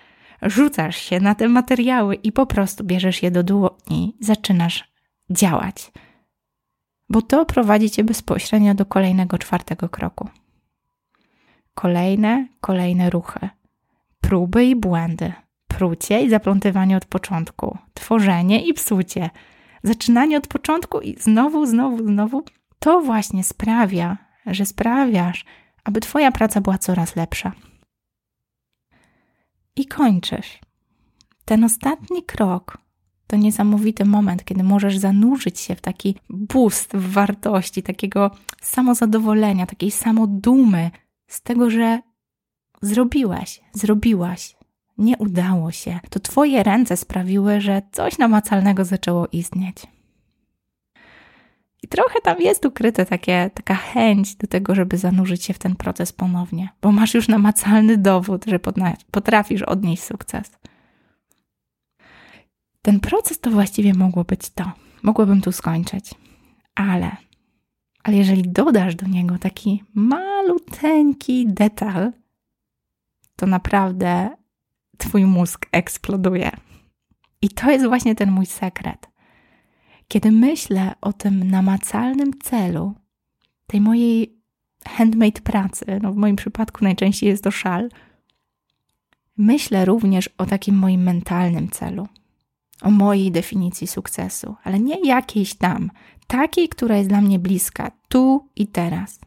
Rzucasz 0.41 0.97
się 0.97 1.19
na 1.19 1.35
te 1.35 1.47
materiały 1.47 2.15
i 2.15 2.31
po 2.31 2.45
prostu 2.45 2.83
bierzesz 2.83 3.23
je 3.23 3.31
do 3.31 3.43
dłoni, 3.43 4.17
zaczynasz 4.19 4.91
działać. 5.29 5.91
Bo 7.09 7.21
to 7.21 7.45
prowadzi 7.45 7.89
cię 7.89 8.03
bezpośrednio 8.03 8.73
do 8.73 8.85
kolejnego 8.85 9.37
czwartego 9.37 9.89
kroku. 9.89 10.29
Kolejne, 11.73 12.47
kolejne 12.61 13.09
ruchy, 13.09 13.49
próby 14.21 14.65
i 14.65 14.75
błędy, 14.75 15.33
prucie 15.67 16.21
i 16.21 16.29
zaplątywanie 16.29 16.97
od 16.97 17.05
początku, 17.05 17.77
tworzenie 17.93 18.65
i 18.65 18.73
psucie, 18.73 19.29
zaczynanie 19.83 20.37
od 20.37 20.47
początku 20.47 21.01
i 21.01 21.15
znowu, 21.19 21.65
znowu, 21.65 21.97
znowu. 21.97 22.43
To 22.79 23.01
właśnie 23.01 23.43
sprawia, 23.43 24.17
że 24.45 24.65
sprawiasz, 24.65 25.45
aby 25.83 26.01
Twoja 26.01 26.31
praca 26.31 26.61
była 26.61 26.77
coraz 26.77 27.15
lepsza. 27.15 27.51
I 29.75 29.85
kończysz. 29.85 30.59
Ten 31.45 31.63
ostatni 31.63 32.23
krok 32.23 32.77
to 33.29 33.37
niesamowity 33.37 34.05
moment, 34.05 34.45
kiedy 34.45 34.63
możesz 34.63 34.97
zanurzyć 34.97 35.59
się 35.59 35.75
w 35.75 35.81
taki 35.81 36.15
boost 36.29 36.93
w 36.93 37.11
wartości, 37.11 37.83
takiego 37.83 38.31
samozadowolenia, 38.61 39.65
takiej 39.65 39.91
samodumy 39.91 40.91
z 41.27 41.41
tego, 41.41 41.69
że 41.69 42.01
zrobiłeś, 42.81 43.61
zrobiłaś, 43.73 44.55
nie 44.97 45.17
udało 45.17 45.71
się. 45.71 45.99
To 46.09 46.19
Twoje 46.19 46.63
ręce 46.63 46.97
sprawiły, 46.97 47.61
że 47.61 47.81
coś 47.91 48.17
namacalnego 48.17 48.85
zaczęło 48.85 49.27
istnieć. 49.31 49.87
I 51.83 51.87
trochę 51.87 52.21
tam 52.23 52.41
jest 52.41 52.65
ukryte 52.65 53.05
takie, 53.05 53.49
taka 53.53 53.75
chęć 53.75 54.35
do 54.35 54.47
tego, 54.47 54.75
żeby 54.75 54.97
zanurzyć 54.97 55.43
się 55.43 55.53
w 55.53 55.59
ten 55.59 55.75
proces 55.75 56.13
ponownie, 56.13 56.69
bo 56.81 56.91
masz 56.91 57.13
już 57.13 57.27
namacalny 57.27 57.97
dowód, 57.97 58.45
że 58.47 58.59
potrafisz 59.11 59.61
odnieść 59.61 60.03
sukces. 60.03 60.51
Ten 62.81 62.99
proces 62.99 63.39
to 63.39 63.51
właściwie 63.51 63.93
mogło 63.93 64.23
być 64.23 64.49
to. 64.49 64.71
Mogłabym 65.03 65.41
tu 65.41 65.51
skończyć. 65.51 66.11
Ale, 66.75 67.17
ale 68.03 68.17
jeżeli 68.17 68.43
dodasz 68.51 68.95
do 68.95 69.07
niego 69.07 69.37
taki 69.37 69.83
maluteńki 69.93 71.47
detal, 71.47 72.11
to 73.35 73.45
naprawdę 73.45 74.29
twój 74.97 75.25
mózg 75.25 75.65
eksploduje. 75.71 76.51
I 77.41 77.49
to 77.49 77.71
jest 77.71 77.85
właśnie 77.85 78.15
ten 78.15 78.31
mój 78.31 78.45
sekret. 78.45 79.09
Kiedy 80.07 80.31
myślę 80.31 80.95
o 81.01 81.13
tym 81.13 81.51
namacalnym 81.51 82.39
celu, 82.39 82.93
tej 83.67 83.81
mojej 83.81 84.39
handmade 84.87 85.41
pracy, 85.41 85.85
no 86.01 86.13
w 86.13 86.15
moim 86.15 86.35
przypadku 86.35 86.83
najczęściej 86.83 87.29
jest 87.29 87.43
to 87.43 87.51
szal, 87.51 87.89
myślę 89.37 89.85
również 89.85 90.29
o 90.37 90.45
takim 90.45 90.75
moim 90.75 91.03
mentalnym 91.03 91.69
celu, 91.69 92.07
o 92.81 92.91
mojej 92.91 93.31
definicji 93.31 93.87
sukcesu, 93.87 94.55
ale 94.63 94.79
nie 94.79 95.07
jakiejś 95.07 95.53
tam, 95.53 95.91
takiej, 96.27 96.69
która 96.69 96.97
jest 96.97 97.09
dla 97.09 97.21
mnie 97.21 97.39
bliska, 97.39 97.91
tu 98.09 98.49
i 98.55 98.67
teraz. 98.67 99.19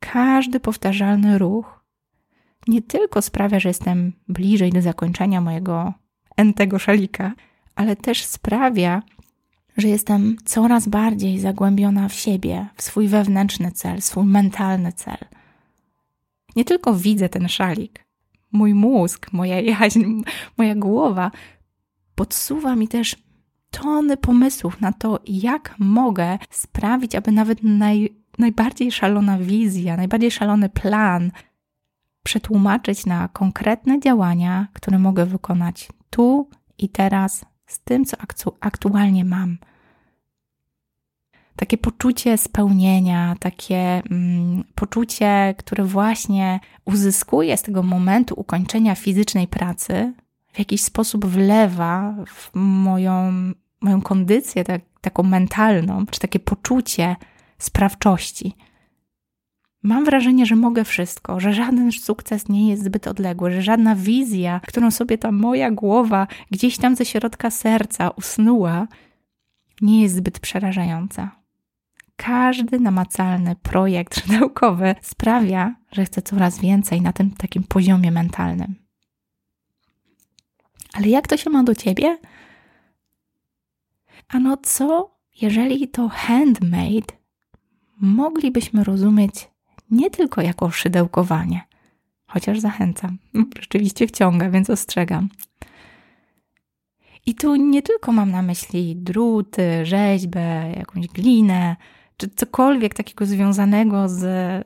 Każdy 0.00 0.60
powtarzalny 0.60 1.38
ruch 1.38 1.84
nie 2.68 2.82
tylko 2.82 3.22
sprawia, 3.22 3.60
że 3.60 3.68
jestem 3.68 4.12
bliżej 4.28 4.70
do 4.72 4.82
zakończenia 4.82 5.40
mojego 5.40 5.92
entego 6.36 6.78
szalika, 6.78 7.32
ale 7.74 7.96
też 7.96 8.24
sprawia, 8.24 9.02
że 9.76 9.88
jestem 9.88 10.36
coraz 10.44 10.88
bardziej 10.88 11.38
zagłębiona 11.38 12.08
w 12.08 12.14
siebie, 12.14 12.66
w 12.74 12.82
swój 12.82 13.08
wewnętrzny 13.08 13.72
cel, 13.72 14.02
swój 14.02 14.24
mentalny 14.24 14.92
cel. 14.92 15.18
Nie 16.56 16.64
tylko 16.64 16.94
widzę 16.94 17.28
ten 17.28 17.48
szalik, 17.48 18.04
mój 18.52 18.74
mózg, 18.74 19.32
moja 19.32 19.60
jaźń, 19.60 20.04
moja 20.58 20.74
głowa 20.74 21.30
podsuwa 22.16 22.76
mi 22.76 22.88
też 22.88 23.16
tony 23.70 24.16
pomysłów 24.16 24.80
na 24.80 24.92
to, 24.92 25.20
jak 25.26 25.74
mogę 25.78 26.38
sprawić, 26.50 27.14
aby 27.14 27.32
nawet 27.32 27.62
naj, 27.62 28.16
najbardziej 28.38 28.92
szalona 28.92 29.38
wizja, 29.38 29.96
najbardziej 29.96 30.30
szalony 30.30 30.68
plan 30.68 31.30
przetłumaczyć 32.22 33.06
na 33.06 33.28
konkretne 33.28 34.00
działania, 34.00 34.66
które 34.72 34.98
mogę 34.98 35.26
wykonać 35.26 35.88
tu 36.10 36.50
i 36.78 36.88
teraz 36.88 37.44
z 37.66 37.80
tym, 37.80 38.04
co 38.04 38.16
aktualnie 38.60 39.24
mam. 39.24 39.58
Takie 41.56 41.78
poczucie 41.78 42.38
spełnienia, 42.38 43.36
takie 43.40 44.02
mm, 44.10 44.64
poczucie, 44.74 45.54
które 45.58 45.84
właśnie 45.84 46.60
uzyskuję 46.84 47.56
z 47.56 47.62
tego 47.62 47.82
momentu 47.82 48.34
ukończenia 48.40 48.94
fizycznej 48.94 49.48
pracy, 49.48 50.12
w 50.56 50.58
jakiś 50.58 50.82
sposób 50.82 51.26
wlewa 51.26 52.14
w 52.26 52.50
moją, 52.54 53.32
moją 53.80 54.02
kondycję, 54.02 54.64
tak, 54.64 54.80
taką 55.00 55.22
mentalną, 55.22 56.06
czy 56.06 56.20
takie 56.20 56.38
poczucie 56.38 57.16
sprawczości. 57.58 58.54
Mam 59.82 60.04
wrażenie, 60.04 60.46
że 60.46 60.56
mogę 60.56 60.84
wszystko, 60.84 61.40
że 61.40 61.52
żaden 61.52 61.92
sukces 61.92 62.48
nie 62.48 62.70
jest 62.70 62.84
zbyt 62.84 63.06
odległy, 63.06 63.50
że 63.50 63.62
żadna 63.62 63.96
wizja, 63.96 64.60
którą 64.66 64.90
sobie 64.90 65.18
ta 65.18 65.32
moja 65.32 65.70
głowa 65.70 66.26
gdzieś 66.50 66.78
tam 66.78 66.96
ze 66.96 67.04
środka 67.04 67.50
serca 67.50 68.10
usnuła, 68.10 68.86
nie 69.80 70.02
jest 70.02 70.14
zbyt 70.14 70.40
przerażająca. 70.40 71.30
Każdy 72.16 72.80
namacalny 72.80 73.56
projekt 73.56 74.16
szydełkowy 74.20 74.94
sprawia, 75.02 75.74
że 75.92 76.04
chcę 76.04 76.22
coraz 76.22 76.58
więcej 76.58 77.00
na 77.00 77.12
tym 77.12 77.30
takim 77.30 77.62
poziomie 77.62 78.10
mentalnym. 78.10 78.85
Ale 80.96 81.08
jak 81.08 81.28
to 81.28 81.36
się 81.36 81.50
ma 81.50 81.64
do 81.64 81.74
ciebie? 81.74 82.18
Ano 84.28 84.56
co, 84.62 85.16
jeżeli 85.42 85.88
to 85.88 86.08
handmade 86.08 87.14
moglibyśmy 88.00 88.84
rozumieć 88.84 89.48
nie 89.90 90.10
tylko 90.10 90.42
jako 90.42 90.70
szydełkowanie, 90.70 91.60
chociaż 92.26 92.58
zachęcam. 92.60 93.18
Rzeczywiście 93.60 94.06
wciąga, 94.06 94.50
więc 94.50 94.70
ostrzegam. 94.70 95.28
I 97.26 97.34
tu 97.34 97.56
nie 97.56 97.82
tylko 97.82 98.12
mam 98.12 98.30
na 98.30 98.42
myśli 98.42 98.96
druty, 98.96 99.86
rzeźbę, 99.86 100.72
jakąś 100.76 101.06
glinę, 101.06 101.76
czy 102.16 102.28
cokolwiek 102.28 102.94
takiego 102.94 103.26
związanego 103.26 104.08
z, 104.08 104.20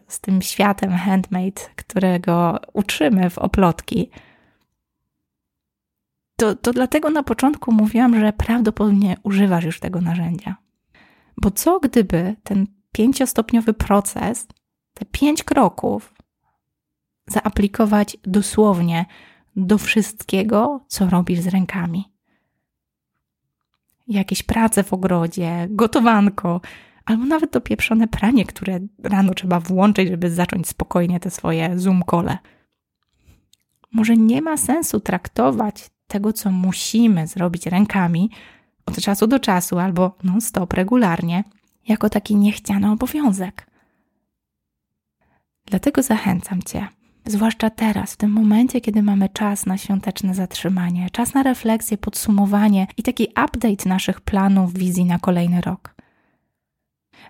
z 0.09 0.21
tym 0.21 0.43
światem 0.43 0.91
handmade, 0.93 1.63
którego 1.77 2.61
uczymy 2.73 3.31
w 3.31 3.39
oplotki. 3.39 4.11
To, 6.41 6.55
to 6.55 6.73
dlatego 6.73 7.11
na 7.11 7.23
początku 7.23 7.73
mówiłam, 7.73 8.21
że 8.21 8.33
prawdopodobnie 8.33 9.17
używasz 9.23 9.65
już 9.65 9.81
tego 9.81 10.01
narzędzia. 10.01 10.57
Bo 11.37 11.51
co 11.51 11.81
gdyby 11.81 12.37
ten 12.43 12.67
pięciostopniowy 12.93 13.75
proces 13.75 14.47
te 14.95 15.05
pięć 15.05 15.45
kroków 15.45 16.15
zaaplikować 17.27 18.17
dosłownie 18.23 19.07
do 19.57 19.79
wszystkiego, 19.79 20.85
co 20.89 21.11
robisz 21.11 21.41
z 21.41 21.47
rękami. 21.47 22.05
Jakieś 24.09 24.43
prace 24.43 24.83
w 24.83 24.93
ogrodzie, 24.93 25.67
gotowanko, 25.71 26.61
albo 27.05 27.25
nawet 27.25 27.51
to 27.51 27.61
pieprzone 27.61 28.09
pranie, 28.09 28.45
które 28.45 28.81
rano 29.03 29.35
trzeba 29.35 29.61
włączyć, 29.61 30.09
żeby 30.09 30.31
zacząć 30.31 30.69
spokojnie 30.69 31.21
te 31.21 31.31
swoje 31.31 31.79
zoom 31.79 32.03
kole. 32.03 32.39
Może 33.93 34.17
nie 34.17 34.43
ma 34.43 34.57
sensu 34.57 35.01
traktować 35.01 35.91
tego, 36.11 36.33
co 36.33 36.51
musimy 36.51 37.27
zrobić 37.27 37.67
rękami 37.67 38.31
od 38.87 39.01
czasu 39.01 39.27
do 39.27 39.39
czasu 39.39 39.79
albo 39.79 40.17
non-stop 40.25 40.73
regularnie, 40.73 41.45
jako 41.89 42.09
taki 42.09 42.37
niechciany 42.37 42.91
obowiązek. 42.91 43.67
Dlatego 45.67 46.03
zachęcam 46.03 46.63
Cię, 46.63 46.89
zwłaszcza 47.27 47.71
teraz, 47.71 48.13
w 48.13 48.17
tym 48.17 48.31
momencie, 48.33 48.81
kiedy 48.81 49.03
mamy 49.03 49.29
czas 49.29 49.67
na 49.67 49.79
świąteczne 49.79 50.35
zatrzymanie, 50.35 51.11
czas 51.11 51.35
na 51.35 51.43
refleksję, 51.43 51.99
podsumowanie 51.99 52.87
i 52.97 53.03
taki 53.03 53.25
update 53.25 53.89
naszych 53.89 54.21
planów, 54.21 54.75
wizji 54.75 55.05
na 55.05 55.19
kolejny 55.19 55.61
rok. 55.61 55.95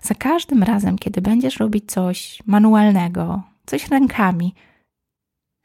Za 0.01 0.15
każdym 0.15 0.63
razem, 0.63 0.97
kiedy 0.97 1.21
będziesz 1.21 1.57
robić 1.57 1.91
coś 1.91 2.39
manualnego, 2.45 3.43
coś 3.65 3.87
rękami, 3.87 4.55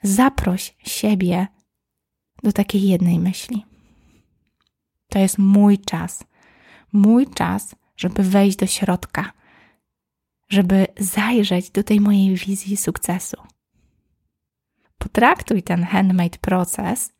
zaproś 0.03 0.75
siebie 0.79 1.47
do 2.47 2.53
takiej 2.53 2.83
jednej 2.83 3.19
myśli. 3.19 3.65
To 5.09 5.19
jest 5.19 5.39
mój 5.39 5.79
czas. 5.79 6.25
Mój 6.93 7.27
czas, 7.27 7.75
żeby 7.97 8.23
wejść 8.23 8.57
do 8.57 8.67
środka, 8.67 9.33
żeby 10.49 10.87
zajrzeć 10.99 11.71
do 11.71 11.83
tej 11.83 12.01
mojej 12.01 12.37
wizji 12.37 12.77
sukcesu. 12.77 13.37
Potraktuj 14.99 15.63
ten 15.63 15.85
handmade 15.85 16.39
proces 16.39 17.13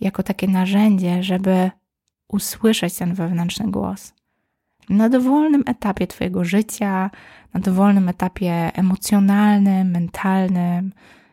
jako 0.00 0.22
takie 0.22 0.48
narzędzie, 0.48 1.22
żeby 1.22 1.70
usłyszeć 2.28 2.94
ten 2.94 3.14
wewnętrzny 3.14 3.70
głos. 3.70 4.14
Na 4.88 5.08
dowolnym 5.08 5.62
etapie 5.66 6.06
Twojego 6.06 6.44
życia, 6.44 7.10
na 7.54 7.60
dowolnym 7.60 8.08
etapie 8.08 8.70
emocjonalnym, 8.74 9.90
mentalnym, 9.90 10.92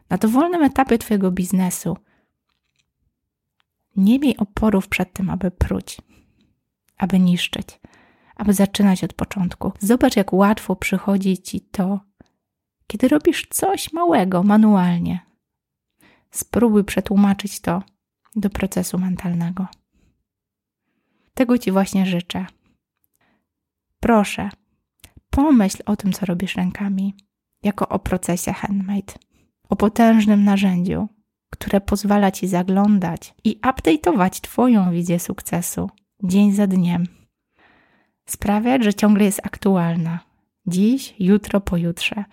na 0.09 0.17
dowolnym 0.17 0.63
etapie 0.63 0.97
Twojego 0.97 1.31
biznesu. 1.31 1.97
Nie 3.97 4.19
miej 4.19 4.38
oporów 4.38 4.88
przed 4.88 5.13
tym, 5.13 5.29
aby 5.29 5.51
pruć, 5.51 6.01
aby 6.97 7.19
niszczyć, 7.19 7.79
aby 8.36 8.53
zaczynać 8.53 9.03
od 9.03 9.13
początku. 9.13 9.71
Zobacz, 9.79 10.15
jak 10.15 10.33
łatwo 10.33 10.75
przychodzi 10.75 11.38
Ci 11.38 11.62
to, 11.62 11.99
kiedy 12.88 13.07
robisz 13.07 13.47
coś 13.49 13.93
małego 13.93 14.43
manualnie. 14.43 15.19
Spróbuj 16.31 16.83
przetłumaczyć 16.83 17.60
to 17.60 17.83
do 18.36 18.49
procesu 18.49 18.99
mentalnego. 18.99 19.67
Tego 21.33 21.57
Ci 21.57 21.71
właśnie 21.71 22.05
życzę. 22.05 22.45
Proszę, 23.99 24.49
pomyśl 25.29 25.83
o 25.86 25.95
tym, 25.95 26.13
co 26.13 26.25
robisz 26.25 26.55
rękami, 26.55 27.15
jako 27.63 27.89
o 27.89 27.99
procesie 27.99 28.53
handmade, 28.53 29.13
o 29.69 29.75
potężnym 29.75 30.43
narzędziu, 30.43 31.07
które 31.49 31.81
pozwala 31.81 32.31
Ci 32.31 32.47
zaglądać 32.47 33.33
i 33.43 33.60
update'ować 33.60 34.41
Twoją 34.41 34.91
wizję 34.91 35.19
sukcesu 35.19 35.89
dzień 36.23 36.53
za 36.53 36.67
dniem. 36.67 37.07
Sprawiać, 38.25 38.83
że 38.83 38.93
ciągle 38.93 39.25
jest 39.25 39.41
aktualna. 39.43 40.19
Dziś, 40.67 41.15
jutro, 41.19 41.62
pojutrze. 41.62 42.23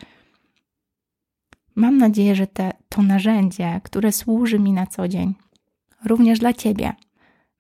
Mam 1.75 1.99
nadzieję, 1.99 2.35
że 2.35 2.47
te, 2.47 2.73
to 2.89 3.03
narzędzie, 3.03 3.81
które 3.85 4.13
służy 4.13 4.59
mi 4.59 4.73
na 4.73 4.87
co 4.87 5.09
dzień, 5.09 5.35
również 6.05 6.39
dla 6.39 6.53
Ciebie, 6.53 6.93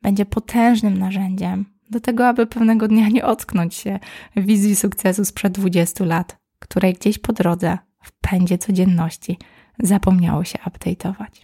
będzie 0.03 0.27
potężnym 0.27 0.99
narzędziem 0.99 1.65
do 1.91 2.01
tego, 2.01 2.29
aby 2.29 2.47
pewnego 2.47 2.89
dnia 2.89 3.09
nie 3.09 3.25
ocknąć 3.25 3.75
się 3.75 3.99
wizji 4.37 4.77
sukcesu 4.77 5.25
sprzed 5.25 5.53
20 5.53 6.05
lat, 6.05 6.37
której 6.59 6.95
gdzieś 6.95 7.19
po 7.19 7.33
drodze, 7.33 7.79
w 8.03 8.13
pędzie 8.13 8.59
codzienności, 8.59 9.39
zapomniało 9.79 10.45
się 10.45 10.59
update'ować. 10.59 11.43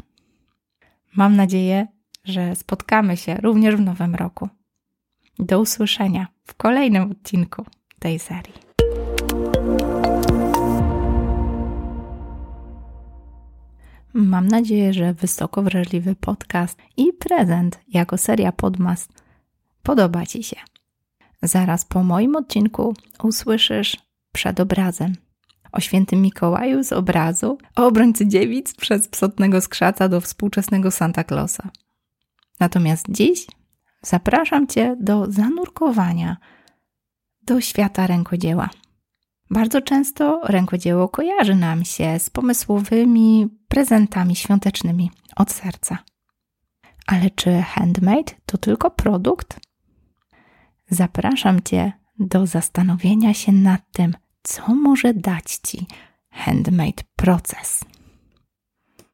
Mam 1.17 1.37
nadzieję, 1.37 1.87
że 2.25 2.57
spotkamy 2.57 3.17
się 3.17 3.35
również 3.35 3.77
w 3.77 3.81
nowym 3.81 4.15
roku. 4.15 4.49
Do 5.39 5.61
usłyszenia 5.61 6.27
w 6.45 6.55
kolejnym 6.55 7.11
odcinku 7.11 7.65
tej 7.99 8.19
serii. 8.19 8.55
Mam 14.15 14.49
nadzieję, 14.49 14.93
że 14.93 15.15
wysoko 15.15 15.63
wrażliwy 15.63 16.15
podcast 16.15 16.79
i 16.97 17.13
prezent 17.13 17.81
jako 17.89 18.19
seria 18.19 18.53
Podmast 18.53 19.23
podoba 19.83 20.27
Ci 20.27 20.43
się. 20.43 20.57
Zaraz 21.43 21.85
po 21.85 22.05
moim 22.05 22.37
odcinku 22.37 22.95
usłyszysz 23.23 23.97
przed 24.33 24.61
obrazem 24.61 25.17
o 25.73 25.81
świętym 25.81 26.23
Mikołaju 26.23 26.83
z 26.85 26.93
obrazu, 26.93 27.59
o 27.77 27.87
obrońcy 27.87 28.27
dziewic 28.27 28.75
przez 28.75 29.09
psotnego 29.09 29.61
skrzaca 29.61 30.09
do 30.09 30.21
współczesnego 30.21 30.91
Santa 30.91 31.25
Clausa. 31.25 31.71
Natomiast 32.61 33.07
dziś 33.09 33.47
zapraszam 34.03 34.67
Cię 34.67 34.97
do 35.01 35.27
zanurkowania 35.33 36.37
do 37.43 37.61
świata 37.61 38.07
rękodzieła. 38.07 38.71
Bardzo 39.51 39.83
często 39.83 40.41
rękodzieło 40.45 41.09
kojarzy 41.09 41.55
nam 41.55 41.85
się 41.85 42.19
z 42.19 42.31
pomysłowymi 42.31 43.49
prezentami 43.69 44.37
świątecznymi 44.37 45.11
od 45.37 45.53
serca. 45.53 45.99
Ale 47.07 47.31
czy 47.31 47.63
handmade 47.63 48.33
to 48.47 48.59
tylko 48.59 48.91
produkt? 48.91 49.61
Zapraszam 50.91 51.63
Cię 51.63 51.93
do 52.19 52.47
zastanowienia 52.47 53.35
się 53.35 53.53
nad 53.53 53.81
tym, 53.93 54.15
co 54.43 54.75
może 54.75 55.15
dać 55.15 55.59
Ci 55.67 55.87
handmade 56.31 57.03
proces. 57.17 57.85